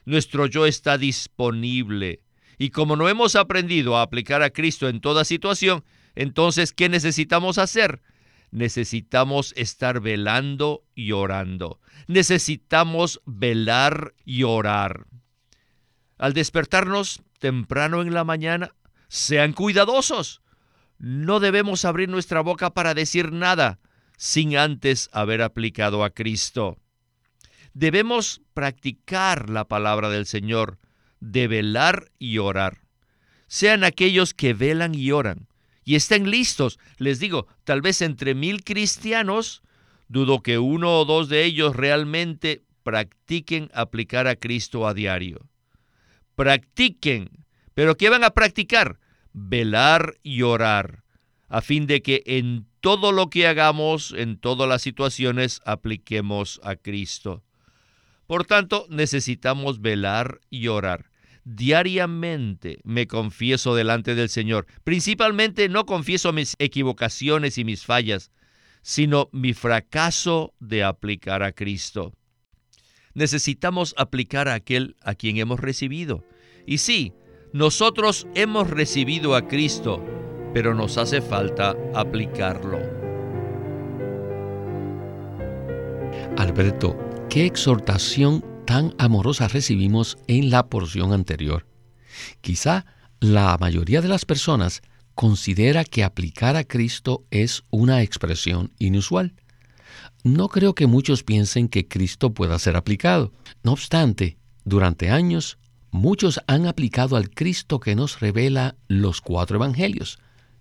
Nuestro 0.03 0.47
yo 0.47 0.65
está 0.65 0.97
disponible. 0.97 2.21
Y 2.57 2.71
como 2.71 2.97
no 2.97 3.07
hemos 3.07 3.37
aprendido 3.37 3.95
a 3.95 4.01
aplicar 4.01 4.43
a 4.43 4.49
Cristo 4.49 4.89
en 4.89 4.99
toda 4.99 5.23
situación, 5.23 5.85
entonces, 6.15 6.73
¿qué 6.73 6.89
necesitamos 6.89 7.57
hacer? 7.57 8.01
Necesitamos 8.53 9.51
estar 9.57 9.99
velando 9.99 10.85
y 10.93 11.11
orando. 11.11 11.79
Necesitamos 12.07 13.19
velar 13.25 14.13
y 14.25 14.43
orar. 14.43 15.07
Al 16.19 16.33
despertarnos 16.33 17.23
temprano 17.39 18.03
en 18.03 18.13
la 18.13 18.23
mañana, 18.23 18.75
sean 19.07 19.53
cuidadosos. 19.53 20.43
No 20.99 21.39
debemos 21.39 21.83
abrir 21.83 22.09
nuestra 22.09 22.41
boca 22.41 22.75
para 22.75 22.93
decir 22.93 23.31
nada 23.31 23.79
sin 24.17 24.55
antes 24.55 25.09
haber 25.11 25.41
aplicado 25.41 26.03
a 26.03 26.11
Cristo. 26.11 26.77
Debemos 27.73 28.41
practicar 28.53 29.49
la 29.49 29.67
palabra 29.67 30.09
del 30.09 30.27
Señor, 30.27 30.77
de 31.19 31.47
velar 31.47 32.11
y 32.19 32.37
orar. 32.37 32.81
Sean 33.47 33.83
aquellos 33.83 34.35
que 34.35 34.53
velan 34.53 34.93
y 34.93 35.11
oran 35.11 35.47
y 35.83 35.95
estén 35.95 36.29
listos. 36.29 36.79
Les 36.97 37.19
digo, 37.19 37.47
tal 37.63 37.81
vez 37.81 38.01
entre 38.01 38.35
mil 38.35 38.63
cristianos, 38.63 39.61
dudo 40.07 40.41
que 40.41 40.59
uno 40.59 40.99
o 40.99 41.05
dos 41.05 41.29
de 41.29 41.43
ellos 41.43 41.75
realmente 41.75 42.63
practiquen 42.83 43.69
aplicar 43.73 44.27
a 44.27 44.35
Cristo 44.35 44.87
a 44.87 44.93
diario. 44.93 45.49
Practiquen. 46.35 47.45
¿Pero 47.73 47.97
qué 47.97 48.09
van 48.09 48.23
a 48.23 48.31
practicar? 48.31 48.99
Velar 49.33 50.15
y 50.21 50.43
orar, 50.43 51.03
a 51.49 51.61
fin 51.61 51.87
de 51.87 52.03
que 52.03 52.21
en 52.27 52.67
todo 52.81 53.11
lo 53.11 53.29
que 53.31 53.47
hagamos, 53.47 54.13
en 54.15 54.37
todas 54.37 54.69
las 54.69 54.83
situaciones, 54.83 55.61
apliquemos 55.65 56.59
a 56.63 56.75
Cristo. 56.75 57.43
Por 58.27 58.45
tanto, 58.45 58.85
necesitamos 58.89 59.81
velar 59.81 60.39
y 60.51 60.67
orar 60.67 61.12
diariamente 61.43 62.79
me 62.83 63.07
confieso 63.07 63.75
delante 63.75 64.15
del 64.15 64.29
Señor. 64.29 64.67
Principalmente 64.83 65.69
no 65.69 65.85
confieso 65.85 66.33
mis 66.33 66.55
equivocaciones 66.59 67.57
y 67.57 67.63
mis 67.63 67.85
fallas, 67.85 68.31
sino 68.81 69.29
mi 69.31 69.53
fracaso 69.53 70.53
de 70.59 70.83
aplicar 70.83 71.43
a 71.43 71.51
Cristo. 71.51 72.13
necesitamos 73.15 73.93
aplicar 73.97 74.47
a 74.47 74.55
aquel 74.55 74.95
a 75.03 75.13
quien 75.13 75.37
hemos 75.37 75.59
recibido. 75.59 76.25
Y 76.65 76.79
sí, 76.79 77.13
nosotros 77.53 78.25
hemos 78.33 78.71
recibido 78.71 79.35
a 79.35 79.47
Cristo, 79.47 80.03
pero 80.53 80.73
nos 80.73 80.97
hace 80.97 81.21
falta 81.21 81.75
aplicarlo. 81.93 82.79
Alberto, 86.37 86.97
qué 87.29 87.45
exhortación 87.45 88.43
tan 88.65 88.93
amorosa 88.97 89.47
recibimos 89.47 90.17
en 90.27 90.49
la 90.49 90.67
porción 90.67 91.13
anterior. 91.13 91.65
Quizá 92.41 92.85
la 93.19 93.57
mayoría 93.59 94.01
de 94.01 94.07
las 94.07 94.25
personas 94.25 94.81
considera 95.15 95.83
que 95.83 96.03
aplicar 96.03 96.55
a 96.55 96.63
Cristo 96.63 97.25
es 97.31 97.63
una 97.69 98.01
expresión 98.01 98.71
inusual. 98.79 99.33
No 100.23 100.49
creo 100.49 100.73
que 100.73 100.87
muchos 100.87 101.23
piensen 101.23 101.67
que 101.67 101.87
Cristo 101.87 102.33
pueda 102.33 102.57
ser 102.59 102.75
aplicado. 102.75 103.31
No 103.63 103.73
obstante, 103.73 104.37
durante 104.65 105.09
años, 105.09 105.57
muchos 105.91 106.41
han 106.47 106.65
aplicado 106.65 107.15
al 107.15 107.29
Cristo 107.29 107.79
que 107.79 107.95
nos 107.95 108.19
revela 108.19 108.75
los 108.87 109.21
cuatro 109.21 109.57
evangelios, 109.57 110.19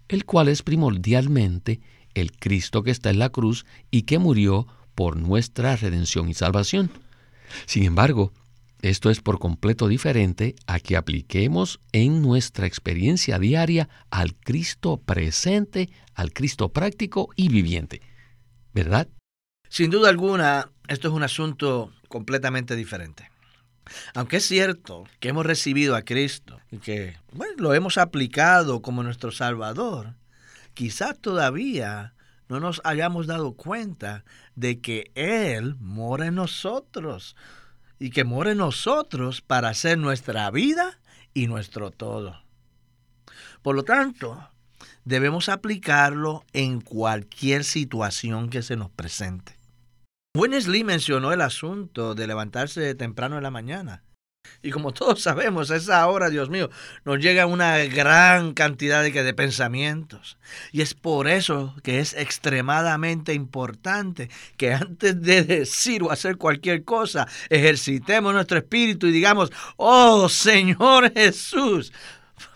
el 0.09 0.25
cual 0.25 0.49
es 0.49 0.63
primordialmente 0.63 1.81
el 2.15 2.33
Cristo 2.33 2.83
que 2.83 2.91
está 2.91 3.11
en 3.11 3.19
la 3.19 3.31
cruz 3.31 3.65
y 3.91 4.03
que 4.03 4.19
murió 4.19 4.67
por 4.95 5.17
nuestra 5.17 5.77
redención 5.77 6.29
y 6.29 6.35
salvación. 6.35 6.91
Sin 7.67 7.85
embargo, 7.85 8.33
esto 8.83 9.11
es 9.11 9.21
por 9.21 9.39
completo 9.39 9.87
diferente 9.87 10.57
a 10.67 10.81
que 10.81 10.97
apliquemos 10.97 11.79
en 11.93 12.21
nuestra 12.21 12.67
experiencia 12.67 13.39
diaria 13.39 13.89
al 14.11 14.35
Cristo 14.35 14.97
presente, 14.97 15.89
al 16.15 16.33
Cristo 16.33 16.71
práctico 16.71 17.29
y 17.37 17.49
viviente. 17.49 18.03
¿Verdad? 18.75 19.09
Sin 19.69 19.91
duda 19.91 20.09
alguna, 20.09 20.71
esto 20.89 21.09
es 21.09 21.15
un 21.15 21.23
asunto 21.23 21.93
completamente 22.09 22.75
diferente. 22.75 23.31
Aunque 24.15 24.39
es 24.39 24.47
cierto 24.47 25.05
que 25.21 25.29
hemos 25.29 25.47
recibido 25.47 25.95
a 25.95 26.03
Cristo 26.03 26.61
y 26.71 26.79
que 26.79 27.17
lo 27.57 27.75
hemos 27.75 27.99
aplicado 27.99 28.83
como 28.83 29.03
nuestro 29.03 29.31
Salvador, 29.31 30.15
quizás 30.75 31.19
todavía 31.19 32.15
no 32.49 32.61
nos 32.61 32.81
hayamos 32.85 33.27
dado 33.27 33.55
cuenta 33.55 34.25
de 34.55 34.81
que 34.81 35.11
Él 35.15 35.77
mora 35.81 36.27
en 36.27 36.35
nosotros 36.35 37.37
y 37.99 38.11
que 38.11 38.25
mora 38.25 38.53
en 38.53 38.59
nosotros 38.59 39.41
para 39.41 39.73
ser 39.75 39.99
nuestra 39.99 40.51
vida 40.51 41.01
y 41.35 41.47
nuestro 41.47 41.91
todo. 41.91 42.43
Por 43.63 43.77
lo 43.77 43.85
tanto, 43.85 44.49
debemos 45.05 45.49
aplicarlo 45.49 46.45
en 46.53 46.81
cualquier 46.81 47.65
situación 47.65 48.51
que 48.51 48.63
se 48.63 48.77
nos 48.77 48.91
presente. 48.91 49.57
Winnesley 50.35 50.83
mencionó 50.83 51.33
el 51.33 51.43
asunto 51.43 52.15
de 52.15 52.27
levantarse 52.27 52.95
temprano 52.95 53.37
en 53.37 53.43
la 53.43 53.51
mañana. 53.51 54.03
Y 54.63 54.71
como 54.71 54.93
todos 54.93 55.21
sabemos, 55.21 55.71
a 55.71 55.77
esa 55.77 56.07
hora, 56.07 56.31
Dios 56.31 56.49
mío, 56.49 56.71
nos 57.05 57.19
llega 57.19 57.47
una 57.47 57.79
gran 57.79 58.55
cantidad 58.55 59.03
de, 59.03 59.35
pensamientos. 59.35 60.39
Y 60.71 60.83
es 60.83 60.95
por 60.95 61.27
eso 61.27 61.75
que 61.83 61.99
es 61.99 62.15
extremadamente 62.15 63.35
importante 63.35 64.31
que 64.57 64.73
antes 64.73 65.21
de 65.21 65.43
decir 65.43 66.05
o 66.05 66.13
hacer 66.13 66.37
cualquier 66.37 66.85
cosa, 66.85 67.27
ejercitemos 67.51 68.33
nuestro 68.33 68.59
espíritu 68.59 69.09
y 69.09 69.13
digamos, 69.13 69.51
oh 69.77 70.29
Señor 70.29 71.13
Jesús. 71.13 71.93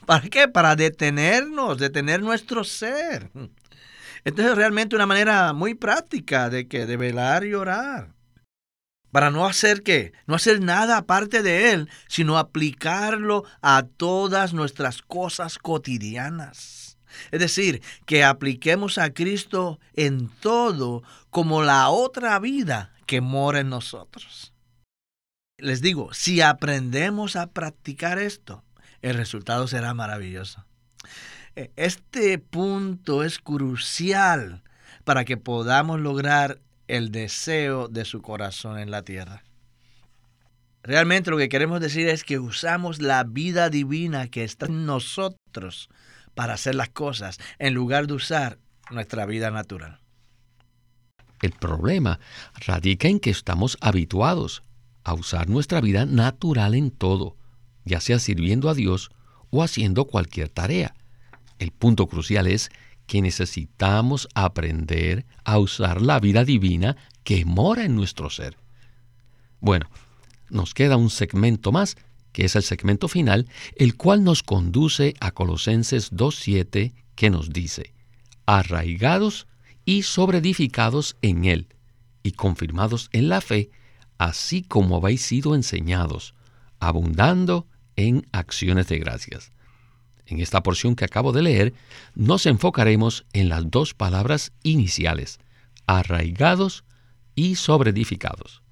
¿Para 0.07 0.29
qué? 0.29 0.47
Para 0.47 0.77
detenernos, 0.77 1.79
detener 1.79 2.23
nuestro 2.23 2.63
ser. 2.63 3.31
Entonces 4.25 4.53
es 4.53 4.57
realmente 4.57 4.95
una 4.95 5.07
manera 5.07 5.53
muy 5.53 5.75
práctica 5.75 6.51
de 6.51 6.69
que 6.69 6.87
de 6.87 6.97
velar 6.97 7.45
y 7.45 7.55
orar 7.55 8.16
para 9.17 9.31
no 9.31 9.47
hacer 9.47 9.83
qué, 9.83 10.13
no 10.27 10.35
hacer 10.35 10.61
nada 10.61 10.99
aparte 10.99 11.43
de 11.43 11.73
Él, 11.73 11.89
sino 12.07 12.37
aplicarlo 12.37 13.45
a 13.63 13.83
todas 13.83 14.53
nuestras 14.53 15.01
cosas 15.01 15.57
cotidianas. 15.57 16.99
Es 17.31 17.41
decir, 17.41 17.81
que 18.05 18.25
apliquemos 18.25 18.99
a 18.99 19.15
Cristo 19.15 19.81
en 19.95 20.29
todo 20.29 21.03
como 21.31 21.63
la 21.63 21.89
otra 21.89 22.39
vida 22.41 22.93
que 23.07 23.23
mora 23.23 23.61
en 23.61 23.71
nosotros. 23.71 24.53
Les 25.57 25.81
digo, 25.81 26.13
si 26.13 26.43
aprendemos 26.43 27.37
a 27.37 27.47
practicar 27.47 28.19
esto, 28.19 28.65
el 29.01 29.17
resultado 29.17 29.67
será 29.67 29.95
maravilloso. 29.95 30.67
E, 31.55 31.71
este 31.77 32.39
punto 32.39 33.25
es 33.25 33.39
crucial 33.39 34.63
para 35.05 35.25
que 35.25 35.39
podamos 35.39 36.01
lograr 36.01 36.61
el 36.89 37.11
deseo 37.11 37.89
de 37.89 38.05
su 38.05 38.23
corazón 38.23 38.79
en 38.79 38.91
la 38.91 39.03
tierra. 39.03 39.43
Realmente 40.83 41.31
lo 41.31 41.37
que 41.37 41.49
queremos 41.49 41.81
decir 41.81 42.09
es 42.09 42.23
que 42.23 42.39
usamos 42.39 43.03
la 43.03 43.25
vida 43.25 43.71
divina 43.71 44.29
que 44.29 44.45
está 44.45 44.67
en 44.67 44.87
nosotros 44.87 45.89
para 46.35 46.55
hacer 46.55 46.77
las 46.77 46.91
cosas 46.91 47.39
en 47.59 47.75
lugar 47.75 48.07
de 48.07 48.15
usar 48.15 48.59
nuestra 48.91 49.27
vida 49.27 49.51
natural. 49.51 49.99
El 51.43 51.53
problema 51.53 52.21
radica 52.67 53.09
en 53.09 53.19
que 53.19 53.31
estamos 53.31 53.77
habituados 53.81 54.63
a 55.03 55.15
usar 55.15 55.49
nuestra 55.49 55.81
vida 55.81 56.07
natural 56.07 56.75
en 56.75 56.91
todo, 56.91 57.37
ya 57.85 58.01
sea 58.01 58.19
sirviendo 58.19 58.69
a 58.69 58.75
Dios 58.75 59.11
o 59.51 59.63
haciendo 59.63 60.07
cualquier 60.07 60.49
tarea. 60.49 60.95
El 61.59 61.73
punto 61.73 62.07
crucial 62.07 62.47
es 62.47 62.71
que 63.07 63.23
necesitamos 63.23 64.29
aprender 64.35 65.27
a 65.45 65.59
usar 65.59 66.03
la 66.03 66.21
vida 66.21 66.45
divina 66.45 66.97
que 67.25 67.45
mora 67.45 67.85
en 67.85 67.97
nuestro 67.97 68.31
ser. 68.31 68.57
Bueno, 69.61 69.89
nos 70.51 70.75
queda 70.75 70.97
un 70.97 71.11
segmento 71.11 71.73
más, 71.73 71.97
que 72.33 72.45
es 72.45 72.57
el 72.57 72.63
segmento 72.63 73.09
final, 73.09 73.49
el 73.77 73.97
cual 73.97 74.23
nos 74.23 74.43
conduce 74.43 75.15
a 75.21 75.31
Colosenses 75.31 76.13
2.7, 76.13 76.93
que 77.15 77.31
nos 77.31 77.51
dice, 77.51 77.95
arraigados 78.45 79.47
y 79.85 80.03
sobreedificados 80.03 81.17
en 81.23 81.47
Él, 81.47 81.69
y 82.23 82.33
confirmados 82.33 83.09
en 83.13 83.29
la 83.29 83.41
fe, 83.41 83.71
así 84.19 84.63
como 84.63 84.97
habéis 84.97 85.23
sido 85.23 85.55
enseñados, 85.55 86.35
abundando 86.79 87.67
en 87.97 88.27
acciones 88.33 88.89
de 88.89 88.99
gracias. 88.99 89.51
En 90.27 90.41
esta 90.41 90.63
porción 90.63 90.97
que 90.97 91.05
acabo 91.05 91.33
de 91.33 91.43
leer, 91.43 91.75
nos 92.15 92.47
enfocaremos 92.47 93.25
en 93.33 93.49
las 93.49 93.71
dos 93.71 93.95
palabras 93.95 94.53
iniciales, 94.63 95.39
arraigados 95.87 96.85
y 97.35 97.55
sobreedificados. 97.55 98.63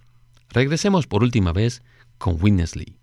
Regresemos 0.49 1.07
por 1.07 1.23
última 1.23 1.53
vez 1.53 1.83
con 2.19 2.43
Witness 2.43 2.77
Lee. 2.77 2.99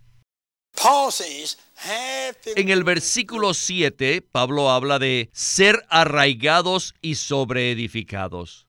En 2.56 2.70
el 2.70 2.84
versículo 2.84 3.54
7, 3.54 4.22
Pablo 4.22 4.70
habla 4.70 5.00
de 5.00 5.30
ser 5.34 5.86
arraigados 5.90 6.96
y 7.02 7.16
sobreedificados. 7.16 8.68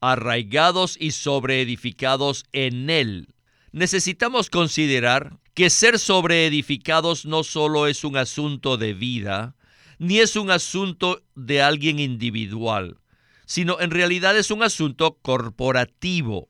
Arraigados 0.00 0.96
y 0.98 1.12
sobreedificados 1.12 2.44
en 2.52 2.90
Él. 2.90 3.34
Necesitamos 3.72 4.50
considerar 4.50 5.38
que 5.54 5.70
ser 5.70 5.98
sobreedificados 5.98 7.24
no 7.24 7.44
solo 7.44 7.86
es 7.86 8.04
un 8.04 8.16
asunto 8.16 8.76
de 8.76 8.92
vida, 8.92 9.54
ni 9.98 10.18
es 10.18 10.34
un 10.36 10.50
asunto 10.50 11.22
de 11.36 11.62
alguien 11.62 12.00
individual, 12.00 12.98
sino 13.46 13.80
en 13.80 13.90
realidad 13.90 14.36
es 14.36 14.50
un 14.50 14.64
asunto 14.64 15.18
corporativo. 15.22 16.48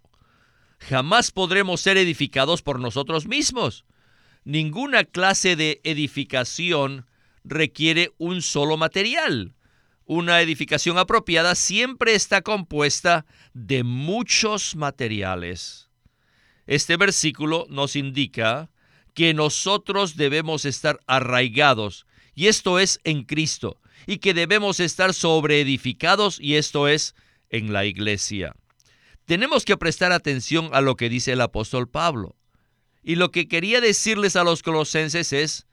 Jamás 0.79 1.31
podremos 1.31 1.83
ser 1.83 1.99
edificados 1.99 2.63
por 2.63 2.81
nosotros 2.81 3.27
mismos. 3.27 3.85
Ninguna 4.45 5.05
clase 5.05 5.57
de 5.57 5.81
edificación 5.85 7.07
requiere 7.45 8.13
un 8.19 8.43
solo 8.43 8.77
material. 8.77 9.55
Una 10.07 10.41
edificación 10.41 10.99
apropiada 10.99 11.55
siempre 11.55 12.15
está 12.15 12.43
compuesta 12.43 13.25
de 13.55 13.85
muchos 13.85 14.77
materiales. 14.77 15.89
Este 16.67 16.97
versículo 16.97 17.67
nos 17.71 17.97
indica 17.97 18.71
que 19.15 19.33
nosotros 19.33 20.17
debemos 20.17 20.65
estar 20.65 21.01
arraigados, 21.07 22.07
y 22.35 22.49
esto 22.49 22.79
es 22.79 23.01
en 23.05 23.25
Cristo, 23.25 23.81
y 24.07 24.19
que 24.19 24.35
debemos 24.35 24.81
estar 24.81 25.15
sobreedificados, 25.15 26.39
y 26.41 26.57
esto 26.57 26.89
es 26.89 27.15
en 27.49 27.73
la 27.73 27.85
iglesia. 27.85 28.55
Tenemos 29.25 29.65
que 29.65 29.77
prestar 29.77 30.13
atención 30.13 30.69
a 30.73 30.81
lo 30.81 30.97
que 30.97 31.09
dice 31.09 31.33
el 31.33 31.41
apóstol 31.41 31.89
Pablo. 31.89 32.37
Y 33.03 33.15
lo 33.15 33.31
que 33.31 33.49
quería 33.49 33.81
decirles 33.81 34.37
a 34.37 34.45
los 34.45 34.63
colosenses 34.63 35.33
es, 35.33 35.67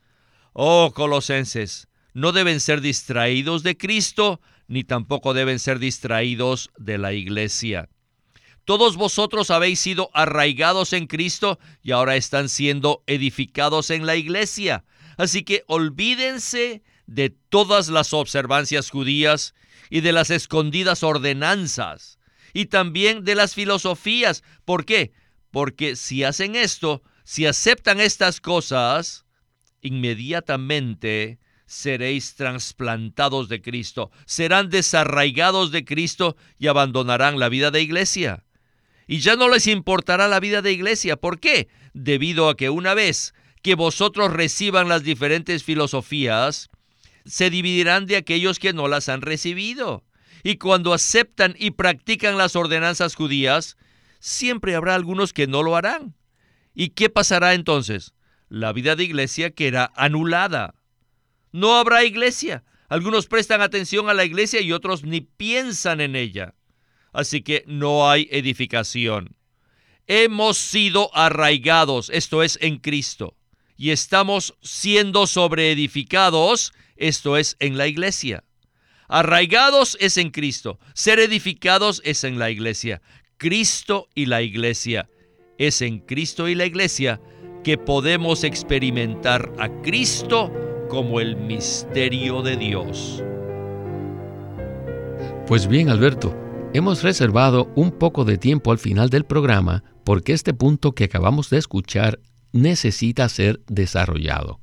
oh 0.52 0.92
colosenses, 0.94 1.88
no 2.14 2.32
deben 2.32 2.60
ser 2.60 2.80
distraídos 2.80 3.62
de 3.62 3.76
Cristo, 3.76 4.40
ni 4.68 4.84
tampoco 4.84 5.34
deben 5.34 5.58
ser 5.58 5.78
distraídos 5.78 6.70
de 6.78 6.98
la 6.98 7.12
iglesia. 7.12 7.88
Todos 8.64 8.96
vosotros 8.96 9.50
habéis 9.50 9.80
sido 9.80 10.10
arraigados 10.14 10.92
en 10.92 11.06
Cristo 11.06 11.58
y 11.82 11.92
ahora 11.92 12.16
están 12.16 12.48
siendo 12.48 13.02
edificados 13.06 13.90
en 13.90 14.06
la 14.06 14.16
iglesia. 14.16 14.84
Así 15.16 15.42
que 15.42 15.64
olvídense 15.66 16.82
de 17.06 17.30
todas 17.30 17.88
las 17.88 18.12
observancias 18.12 18.90
judías 18.90 19.54
y 19.90 20.00
de 20.00 20.12
las 20.12 20.30
escondidas 20.30 21.02
ordenanzas 21.02 22.18
y 22.54 22.66
también 22.66 23.24
de 23.24 23.34
las 23.34 23.54
filosofías. 23.54 24.42
¿Por 24.64 24.84
qué? 24.84 25.12
porque 25.52 25.96
si 25.96 26.24
hacen 26.24 26.56
esto, 26.56 27.02
si 27.24 27.46
aceptan 27.46 28.00
estas 28.00 28.40
cosas, 28.40 29.26
inmediatamente 29.82 31.38
seréis 31.66 32.34
trasplantados 32.34 33.48
de 33.48 33.62
Cristo, 33.62 34.10
serán 34.26 34.70
desarraigados 34.70 35.70
de 35.70 35.84
Cristo 35.84 36.36
y 36.58 36.66
abandonarán 36.66 37.38
la 37.38 37.48
vida 37.48 37.70
de 37.70 37.82
iglesia. 37.82 38.44
Y 39.06 39.20
ya 39.20 39.36
no 39.36 39.48
les 39.48 39.66
importará 39.66 40.28
la 40.28 40.40
vida 40.40 40.62
de 40.62 40.72
iglesia. 40.72 41.16
¿Por 41.16 41.40
qué? 41.40 41.68
Debido 41.92 42.48
a 42.48 42.56
que 42.56 42.70
una 42.70 42.94
vez 42.94 43.34
que 43.62 43.74
vosotros 43.74 44.32
reciban 44.32 44.88
las 44.88 45.02
diferentes 45.02 45.64
filosofías, 45.64 46.70
se 47.24 47.50
dividirán 47.50 48.06
de 48.06 48.16
aquellos 48.16 48.58
que 48.58 48.72
no 48.72 48.88
las 48.88 49.08
han 49.08 49.22
recibido. 49.22 50.04
Y 50.42 50.56
cuando 50.56 50.92
aceptan 50.92 51.54
y 51.58 51.70
practican 51.72 52.36
las 52.36 52.56
ordenanzas 52.56 53.14
judías, 53.14 53.76
siempre 54.18 54.74
habrá 54.74 54.94
algunos 54.94 55.32
que 55.32 55.46
no 55.46 55.62
lo 55.62 55.76
harán. 55.76 56.14
¿Y 56.74 56.90
qué 56.90 57.10
pasará 57.10 57.54
entonces? 57.54 58.14
La 58.48 58.72
vida 58.72 58.96
de 58.96 59.04
iglesia 59.04 59.50
queda 59.50 59.92
anulada. 59.94 60.74
No 61.52 61.76
habrá 61.76 62.04
iglesia. 62.04 62.64
Algunos 62.88 63.26
prestan 63.26 63.62
atención 63.62 64.08
a 64.08 64.14
la 64.14 64.24
iglesia 64.24 64.60
y 64.60 64.72
otros 64.72 65.04
ni 65.04 65.20
piensan 65.20 66.00
en 66.00 66.16
ella. 66.16 66.54
Así 67.12 67.42
que 67.42 67.64
no 67.66 68.10
hay 68.10 68.28
edificación. 68.30 69.36
Hemos 70.06 70.58
sido 70.58 71.14
arraigados, 71.14 72.10
esto 72.10 72.42
es, 72.42 72.58
en 72.60 72.78
Cristo 72.78 73.36
y 73.82 73.90
estamos 73.90 74.54
siendo 74.62 75.26
sobreedificados, 75.26 76.72
esto 76.96 77.36
es 77.36 77.56
en 77.58 77.76
la 77.76 77.88
iglesia. 77.88 78.44
Arraigados 79.08 79.96
es 79.98 80.18
en 80.18 80.30
Cristo, 80.30 80.78
ser 80.94 81.18
edificados 81.18 82.00
es 82.04 82.22
en 82.22 82.38
la 82.38 82.50
iglesia. 82.50 83.02
Cristo 83.38 84.08
y 84.14 84.26
la 84.26 84.40
iglesia. 84.40 85.08
Es 85.58 85.82
en 85.82 85.98
Cristo 85.98 86.48
y 86.48 86.54
la 86.54 86.64
iglesia 86.64 87.20
que 87.64 87.76
podemos 87.76 88.44
experimentar 88.44 89.52
a 89.58 89.68
Cristo 89.82 90.52
como 90.88 91.18
el 91.18 91.34
misterio 91.34 92.42
de 92.42 92.56
Dios. 92.56 93.20
Pues 95.48 95.66
bien, 95.66 95.88
Alberto, 95.88 96.32
hemos 96.74 97.02
reservado 97.02 97.70
un 97.76 97.90
poco 97.90 98.24
de 98.24 98.38
tiempo 98.38 98.72
al 98.72 98.78
final 98.78 99.10
del 99.10 99.24
programa 99.24 99.84
porque 100.04 100.32
este 100.32 100.54
punto 100.54 100.92
que 100.92 101.04
acabamos 101.04 101.50
de 101.50 101.58
escuchar 101.58 102.18
necesita 102.52 103.28
ser 103.28 103.60
desarrollado. 103.66 104.60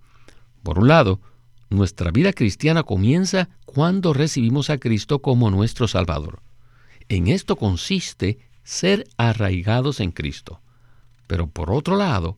Por 0.64 0.80
un 0.80 0.88
lado, 0.88 1.22
nuestra 1.70 2.12
vida 2.12 2.34
cristiana 2.34 2.84
comienza 2.84 3.50
cuando 3.66 4.14
recibimos 4.14 4.70
a 4.70 4.80
Cristo 4.80 5.22
como 5.22 5.52
nuestro 5.52 5.88
Salvador. 5.88 6.42
En 7.10 7.28
esto 7.28 7.56
consiste 7.56 8.40
ser 8.64 9.08
arraigados 9.18 10.00
en 10.00 10.12
Cristo. 10.12 10.62
Pero 11.28 11.48
por 11.48 11.72
otro 11.72 11.96
lado, 11.96 12.38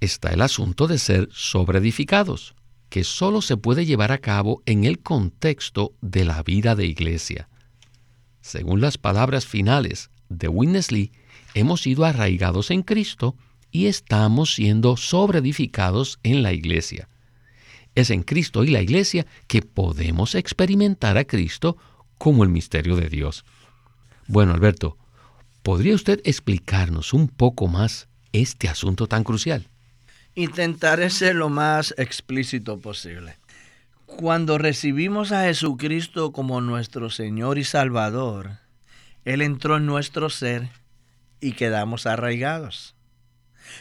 está 0.00 0.30
el 0.30 0.42
asunto 0.42 0.86
de 0.86 0.98
ser 0.98 1.28
sobreedificados, 1.32 2.54
que 2.90 3.04
solo 3.04 3.40
se 3.40 3.56
puede 3.56 3.86
llevar 3.86 4.12
a 4.12 4.18
cabo 4.18 4.62
en 4.66 4.84
el 4.84 5.00
contexto 5.00 5.94
de 6.00 6.24
la 6.24 6.42
vida 6.42 6.74
de 6.74 6.86
iglesia. 6.86 7.49
Según 8.40 8.80
las 8.80 8.98
palabras 8.98 9.46
finales 9.46 10.10
de 10.28 10.48
Witness 10.48 10.92
Lee, 10.92 11.12
hemos 11.54 11.82
sido 11.82 12.04
arraigados 12.04 12.70
en 12.70 12.82
Cristo 12.82 13.36
y 13.70 13.86
estamos 13.86 14.54
siendo 14.54 14.96
sobreedificados 14.96 16.18
en 16.22 16.42
la 16.42 16.52
iglesia. 16.52 17.08
Es 17.94 18.10
en 18.10 18.22
Cristo 18.22 18.64
y 18.64 18.68
la 18.68 18.82
iglesia 18.82 19.26
que 19.46 19.62
podemos 19.62 20.34
experimentar 20.34 21.18
a 21.18 21.24
Cristo 21.24 21.76
como 22.18 22.44
el 22.44 22.50
misterio 22.50 22.96
de 22.96 23.08
Dios. 23.08 23.44
Bueno, 24.26 24.52
Alberto, 24.52 24.96
¿podría 25.62 25.94
usted 25.94 26.20
explicarnos 26.24 27.12
un 27.12 27.28
poco 27.28 27.66
más 27.66 28.08
este 28.32 28.68
asunto 28.68 29.06
tan 29.06 29.24
crucial? 29.24 29.68
Intentaré 30.34 31.10
ser 31.10 31.34
lo 31.34 31.48
más 31.48 31.94
explícito 31.98 32.78
posible. 32.78 33.39
Cuando 34.16 34.58
recibimos 34.58 35.32
a 35.32 35.44
Jesucristo 35.44 36.32
como 36.32 36.60
nuestro 36.60 37.10
Señor 37.10 37.58
y 37.58 37.64
Salvador, 37.64 38.58
Él 39.24 39.42
entró 39.42 39.76
en 39.78 39.86
nuestro 39.86 40.28
ser 40.28 40.68
y 41.40 41.52
quedamos 41.52 42.06
arraigados. 42.06 42.94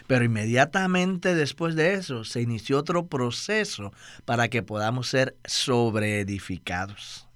Pero 0.08 0.24
inmediatamente 0.24 1.36
después 1.36 1.76
de 1.76 1.94
eso 1.94 2.24
se 2.24 2.42
inició 2.42 2.78
otro 2.78 3.08
proceso 3.08 3.92
para 4.26 4.48
que 4.48 4.64
podamos 4.64 5.10
ser 5.10 5.36
sobreedificados. 5.46 7.28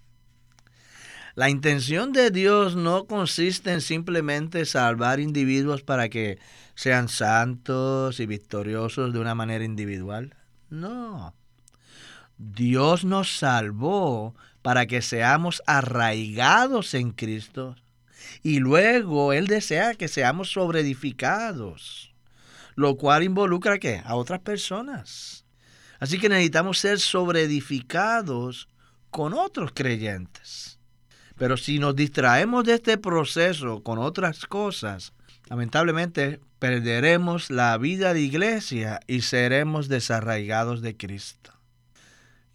La 1.35 1.49
intención 1.49 2.13
de 2.13 2.29
Dios 2.29 2.75
no 2.75 3.05
consiste 3.05 3.73
en 3.73 3.81
simplemente 3.81 4.65
salvar 4.65 5.19
individuos 5.19 5.81
para 5.81 6.07
que 6.09 6.37
sean 6.75 7.09
santos 7.09 8.19
y 8.19 8.27
victoriosos 8.27 9.13
de 9.13 9.19
una 9.19 9.33
manera 9.33 9.63
individual. 9.63 10.35
No. 10.69 11.33
Dios 12.51 13.05
nos 13.05 13.37
salvó 13.37 14.35
para 14.61 14.85
que 14.85 15.01
seamos 15.01 15.61
arraigados 15.65 16.93
en 16.93 17.11
Cristo 17.11 17.75
y 18.41 18.59
luego 18.59 19.33
Él 19.33 19.47
desea 19.47 19.95
que 19.95 20.07
seamos 20.07 20.51
sobreedificados 20.51 22.13
lo 22.75 22.97
cual 22.97 23.23
involucra 23.23 23.79
¿qué? 23.79 24.01
a 24.05 24.15
otras 24.15 24.39
personas. 24.39 25.45
Así 25.99 26.19
que 26.19 26.29
necesitamos 26.29 26.79
ser 26.79 26.99
sobreedificados 26.99 28.67
con 29.09 29.33
otros 29.33 29.71
creyentes. 29.73 30.79
Pero 31.37 31.57
si 31.57 31.79
nos 31.79 31.95
distraemos 31.95 32.65
de 32.65 32.75
este 32.75 32.97
proceso 32.97 33.83
con 33.83 33.99
otras 33.99 34.45
cosas, 34.45 35.13
lamentablemente 35.49 36.39
perderemos 36.59 37.49
la 37.49 37.77
vida 37.77 38.13
de 38.13 38.21
iglesia 38.21 38.99
y 39.07 39.21
seremos 39.21 39.87
desarraigados 39.87 40.81
de 40.81 40.95
Cristo. 40.95 41.52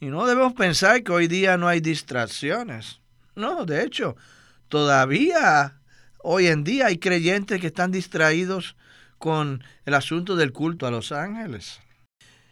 Y 0.01 0.07
no 0.07 0.27
debemos 0.27 0.53
pensar 0.53 1.03
que 1.03 1.13
hoy 1.13 1.27
día 1.27 1.57
no 1.57 1.69
hay 1.69 1.81
distracciones. 1.81 3.01
No, 3.35 3.65
de 3.65 3.83
hecho, 3.83 4.17
todavía 4.69 5.81
hoy 6.23 6.47
en 6.47 6.65
día 6.65 6.87
hay 6.87 6.99
creyentes 6.99 7.61
que 7.61 7.69
están 7.69 7.91
distraídos 7.91 8.77
con 9.19 9.65
el 9.85 9.95
asunto 9.95 10.37
del 10.37 10.53
culto 10.53 10.87
a 10.87 10.91
los 10.91 11.11
ángeles. 11.11 11.81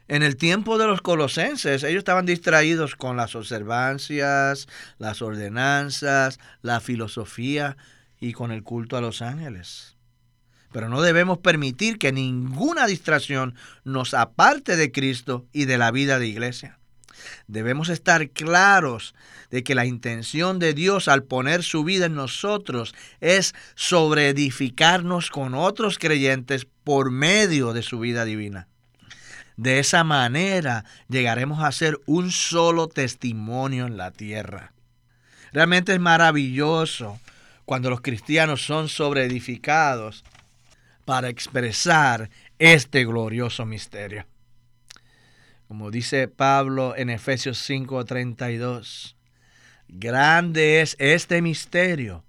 En 0.09 0.23
el 0.23 0.37
tiempo 0.37 0.79
de 0.79 0.87
los 0.87 1.03
colosenses, 1.03 1.83
ellos 1.83 1.99
estaban 1.99 2.27
distraídos 2.27 2.95
con 2.95 3.17
las 3.17 3.35
observancias, 3.35 4.69
las 4.99 5.21
ordenanzas, 5.21 6.39
la 6.63 6.81
filosofía 6.81 7.77
y 8.21 8.33
con 8.33 8.53
el 8.53 8.63
culto 8.63 8.97
a 8.97 9.01
los 9.01 9.21
ángeles. 9.23 9.97
Pero 10.73 10.89
no 10.89 11.03
debemos 11.03 11.39
permitir 11.39 11.99
que 11.99 12.13
ninguna 12.13 12.87
distracción 12.87 13.55
nos 13.85 14.15
aparte 14.15 14.77
de 14.77 14.93
Cristo 14.93 15.47
y 15.53 15.65
de 15.65 15.79
la 15.79 15.91
vida 15.91 16.19
de 16.19 16.29
iglesia. 16.29 16.79
Debemos 17.47 17.89
estar 17.89 18.31
claros 18.31 19.15
de 19.51 19.63
que 19.63 19.75
la 19.75 19.87
intención 19.87 20.59
de 20.59 20.75
Dios 20.75 21.09
al 21.09 21.23
poner 21.23 21.63
su 21.63 21.85
vida 21.85 22.07
en 22.07 22.15
nosotros 22.15 22.95
es 23.21 23.55
sobreedificarnos 23.75 25.31
con 25.31 25.55
otros 25.55 25.99
creyentes 25.99 26.67
por 26.85 27.11
medio 27.11 27.73
de 27.73 27.83
su 27.83 27.99
vida 27.99 28.25
divina. 28.25 28.69
De 29.57 29.79
esa 29.79 30.05
manera 30.05 30.85
llegaremos 31.09 31.63
a 31.65 31.73
ser 31.73 31.99
un 32.07 32.31
solo 32.31 32.89
testimonio 32.89 33.87
en 33.87 33.97
la 33.97 34.11
tierra. 34.11 34.73
Realmente 35.53 35.95
es 35.95 36.01
maravilloso 36.01 37.19
cuando 37.65 37.89
los 37.89 38.03
cristianos 38.03 38.65
son 38.65 38.89
sobreedificados 38.89 40.25
para 41.07 41.29
expresar 41.29 42.29
este 42.59 43.05
glorioso 43.05 43.65
misterio. 43.65 44.27
Como 45.69 45.91
dice 45.91 46.29
Pablo 46.29 46.95
en 46.97 47.11
Efesios 47.11 47.59
5:32, 47.69 49.17
grande 49.89 50.81
es 50.81 50.95
este 51.01 51.43
misterio, 51.43 52.25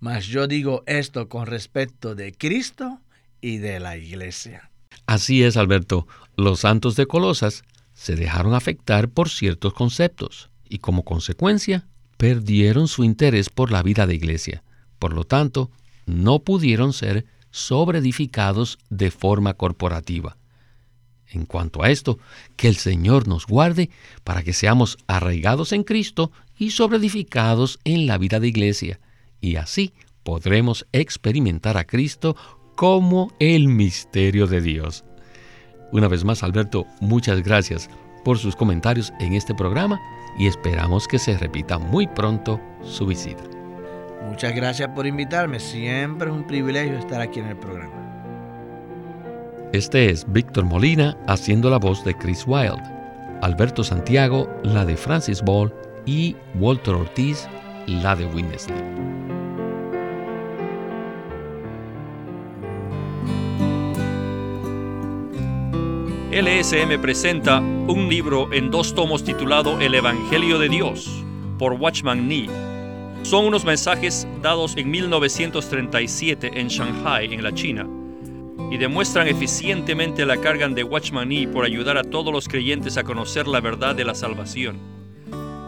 mas 0.00 0.26
yo 0.26 0.48
digo 0.48 0.82
esto 0.86 1.28
con 1.28 1.46
respecto 1.46 2.16
de 2.16 2.32
Cristo 2.32 3.00
y 3.40 3.58
de 3.58 3.78
la 3.78 3.96
iglesia. 3.96 4.70
Así 5.06 5.44
es, 5.44 5.56
Alberto. 5.56 6.08
Los 6.36 6.60
santos 6.60 6.96
de 6.96 7.06
Colosas 7.06 7.62
se 7.94 8.16
dejaron 8.16 8.54
afectar 8.54 9.08
por 9.08 9.28
ciertos 9.28 9.72
conceptos 9.72 10.50
y 10.68 10.78
como 10.78 11.04
consecuencia 11.04 11.86
perdieron 12.16 12.88
su 12.88 13.04
interés 13.04 13.50
por 13.50 13.70
la 13.70 13.84
vida 13.84 14.08
de 14.08 14.16
iglesia. 14.16 14.64
Por 14.98 15.12
lo 15.12 15.22
tanto, 15.22 15.70
no 16.06 16.40
pudieron 16.40 16.92
ser 16.92 17.24
sobreedificados 17.52 18.78
de 18.88 19.12
forma 19.12 19.54
corporativa 19.54 20.36
en 21.30 21.46
cuanto 21.46 21.82
a 21.82 21.90
esto, 21.90 22.18
que 22.56 22.68
el 22.68 22.76
Señor 22.76 23.28
nos 23.28 23.46
guarde 23.46 23.90
para 24.24 24.42
que 24.42 24.52
seamos 24.52 24.98
arraigados 25.06 25.72
en 25.72 25.84
Cristo 25.84 26.32
y 26.58 26.70
sobreedificados 26.70 27.78
en 27.84 28.06
la 28.06 28.18
vida 28.18 28.40
de 28.40 28.48
iglesia, 28.48 29.00
y 29.40 29.56
así 29.56 29.92
podremos 30.22 30.86
experimentar 30.92 31.76
a 31.76 31.84
Cristo 31.84 32.36
como 32.76 33.32
el 33.38 33.68
misterio 33.68 34.46
de 34.46 34.60
Dios. 34.60 35.04
Una 35.92 36.08
vez 36.08 36.24
más, 36.24 36.42
Alberto, 36.42 36.86
muchas 37.00 37.42
gracias 37.42 37.90
por 38.24 38.38
sus 38.38 38.54
comentarios 38.54 39.12
en 39.20 39.32
este 39.32 39.54
programa 39.54 40.00
y 40.38 40.46
esperamos 40.46 41.08
que 41.08 41.18
se 41.18 41.36
repita 41.36 41.78
muy 41.78 42.06
pronto 42.06 42.60
su 42.82 43.06
visita. 43.06 43.42
Muchas 44.28 44.54
gracias 44.54 44.90
por 44.90 45.06
invitarme, 45.06 45.58
siempre 45.58 46.28
es 46.28 46.34
un 46.34 46.46
privilegio 46.46 46.98
estar 46.98 47.20
aquí 47.20 47.40
en 47.40 47.46
el 47.46 47.56
programa. 47.56 48.09
Este 49.72 50.10
es 50.10 50.26
Víctor 50.32 50.64
Molina 50.64 51.16
haciendo 51.28 51.70
la 51.70 51.78
voz 51.78 52.04
de 52.04 52.12
Chris 52.16 52.44
Wilde, 52.44 52.82
Alberto 53.40 53.84
Santiago 53.84 54.48
la 54.64 54.84
de 54.84 54.96
Francis 54.96 55.42
Ball 55.42 55.72
y 56.04 56.34
Walter 56.56 56.94
Ortiz 56.94 57.48
la 57.86 58.16
de 58.16 58.26
Winnesley. 58.26 58.76
LSM 66.32 67.00
presenta 67.00 67.60
un 67.60 68.08
libro 68.08 68.52
en 68.52 68.72
dos 68.72 68.92
tomos 68.92 69.22
titulado 69.22 69.78
El 69.78 69.94
Evangelio 69.94 70.58
de 70.58 70.68
Dios 70.68 71.08
por 71.60 71.74
Watchman 71.74 72.26
Nee. 72.26 72.48
Son 73.22 73.44
unos 73.44 73.64
mensajes 73.64 74.26
dados 74.42 74.76
en 74.76 74.90
1937 74.90 76.50
en 76.54 76.66
Shanghai, 76.66 77.32
en 77.32 77.44
la 77.44 77.52
China, 77.52 77.86
y 78.70 78.76
demuestran 78.76 79.26
eficientemente 79.26 80.24
la 80.24 80.36
carga 80.36 80.68
de 80.68 80.84
Watchman 80.84 81.28
Nee 81.28 81.48
por 81.48 81.64
ayudar 81.64 81.98
a 81.98 82.04
todos 82.04 82.32
los 82.32 82.48
creyentes 82.48 82.96
a 82.96 83.02
conocer 83.02 83.48
la 83.48 83.60
verdad 83.60 83.96
de 83.96 84.04
la 84.04 84.14
salvación. 84.14 84.78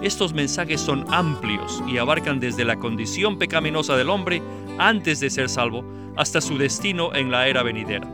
Estos 0.02 0.32
mensajes 0.32 0.80
son 0.80 1.04
amplios 1.12 1.82
y 1.88 1.98
abarcan 1.98 2.40
desde 2.40 2.64
la 2.64 2.76
condición 2.76 3.38
pecaminosa 3.38 3.96
del 3.96 4.10
hombre 4.10 4.42
antes 4.78 5.20
de 5.20 5.30
ser 5.30 5.48
salvo 5.48 5.84
hasta 6.16 6.40
su 6.40 6.58
destino 6.58 7.14
en 7.14 7.30
la 7.30 7.48
era 7.48 7.62
venidera. 7.62 8.08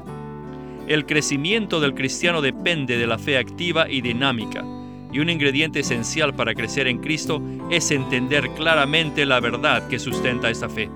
El 0.86 1.04
crecimiento 1.04 1.80
del 1.80 1.94
cristiano 1.94 2.40
depende 2.40 2.96
de 2.96 3.06
la 3.06 3.18
fe 3.18 3.36
activa 3.36 3.90
y 3.90 4.00
dinámica 4.00 4.64
y 5.12 5.20
un 5.20 5.30
ingrediente 5.30 5.80
esencial 5.80 6.34
para 6.34 6.54
crecer 6.54 6.86
en 6.86 6.98
Cristo 6.98 7.42
es 7.70 7.90
entender 7.90 8.50
claramente 8.50 9.26
la 9.26 9.40
verdad 9.40 9.86
que 9.88 9.98
sustenta 9.98 10.50
esta 10.50 10.68
fe. 10.68 10.90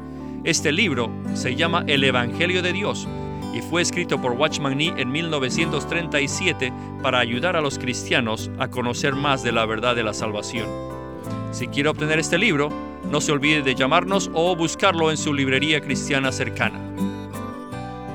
Este 0.45 0.73
libro 0.73 1.11
se 1.35 1.55
llama 1.55 1.85
El 1.87 2.05
Evangelio 2.05 2.63
de 2.63 2.73
Dios 2.73 3.07
y 3.53 3.61
fue 3.61 3.83
escrito 3.83 4.21
por 4.21 4.33
Watchman 4.33 4.77
Nee 4.77 4.95
en 4.97 5.11
1937 5.11 6.73
para 7.03 7.19
ayudar 7.19 7.57
a 7.57 7.61
los 7.61 7.79
cristianos 7.79 8.51
a 8.59 8.69
conocer 8.69 9.15
más 9.15 9.43
de 9.43 9.53
la 9.53 9.67
verdad 9.67 9.95
de 9.95 10.03
la 10.03 10.15
salvación. 10.15 10.67
Si 11.53 11.69
quiere 11.69 11.89
obtener 11.89 12.19
este 12.19 12.39
libro, 12.39 12.71
no 13.11 13.21
se 13.21 13.33
olvide 13.33 13.63
de 13.63 13.75
llamarnos 13.75 14.31
o 14.33 14.57
buscarlo 14.57 15.11
en 15.11 15.17
su 15.17 15.35
librería 15.35 15.81
cristiana 15.81 16.33
cercana. 16.33 16.81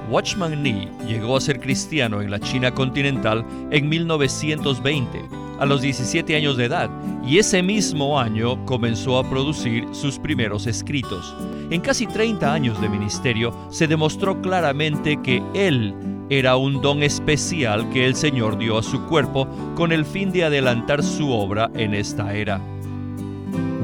Watchman 0.10 0.64
Nee 0.64 0.90
llegó 1.06 1.38
a 1.38 1.42
ser 1.42 1.60
cristiano 1.60 2.22
en 2.22 2.32
la 2.32 2.40
China 2.40 2.74
continental 2.74 3.46
en 3.72 3.90
1920 3.90 5.47
a 5.60 5.66
los 5.66 5.82
17 5.82 6.36
años 6.36 6.58
de 6.58 6.66
edad 6.66 6.90
y 7.26 7.38
ese 7.38 7.62
mismo 7.62 8.20
año 8.20 8.64
comenzó 8.66 9.18
a 9.18 9.30
producir 9.30 9.86
sus 9.92 10.18
primeros 10.18 10.68
escritos. 10.68 11.36
En 11.70 11.82
casi 11.82 12.08
30 12.08 12.54
años 12.54 12.80
de 12.82 12.90
ministerio 12.90 13.54
se 13.70 13.88
demostró 13.88 14.42
claramente 14.42 15.22
que 15.22 15.44
él 15.54 15.94
era 16.30 16.58
un 16.58 16.82
don 16.82 17.04
especial 17.04 17.90
que 17.90 18.06
el 18.06 18.16
Señor 18.16 18.58
dio 18.58 18.78
a 18.78 18.84
su 18.84 19.02
cuerpo 19.06 19.48
con 19.76 19.92
el 19.92 20.06
fin 20.06 20.32
de 20.32 20.44
adelantar 20.44 21.04
su 21.04 21.32
obra 21.32 21.70
en 21.74 21.94
esta 21.94 22.34
era. 22.34 22.62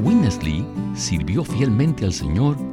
Winnesley 0.04 0.66
sirvió 0.96 1.44
fielmente 1.44 2.06
al 2.06 2.14
Señor 2.14 2.73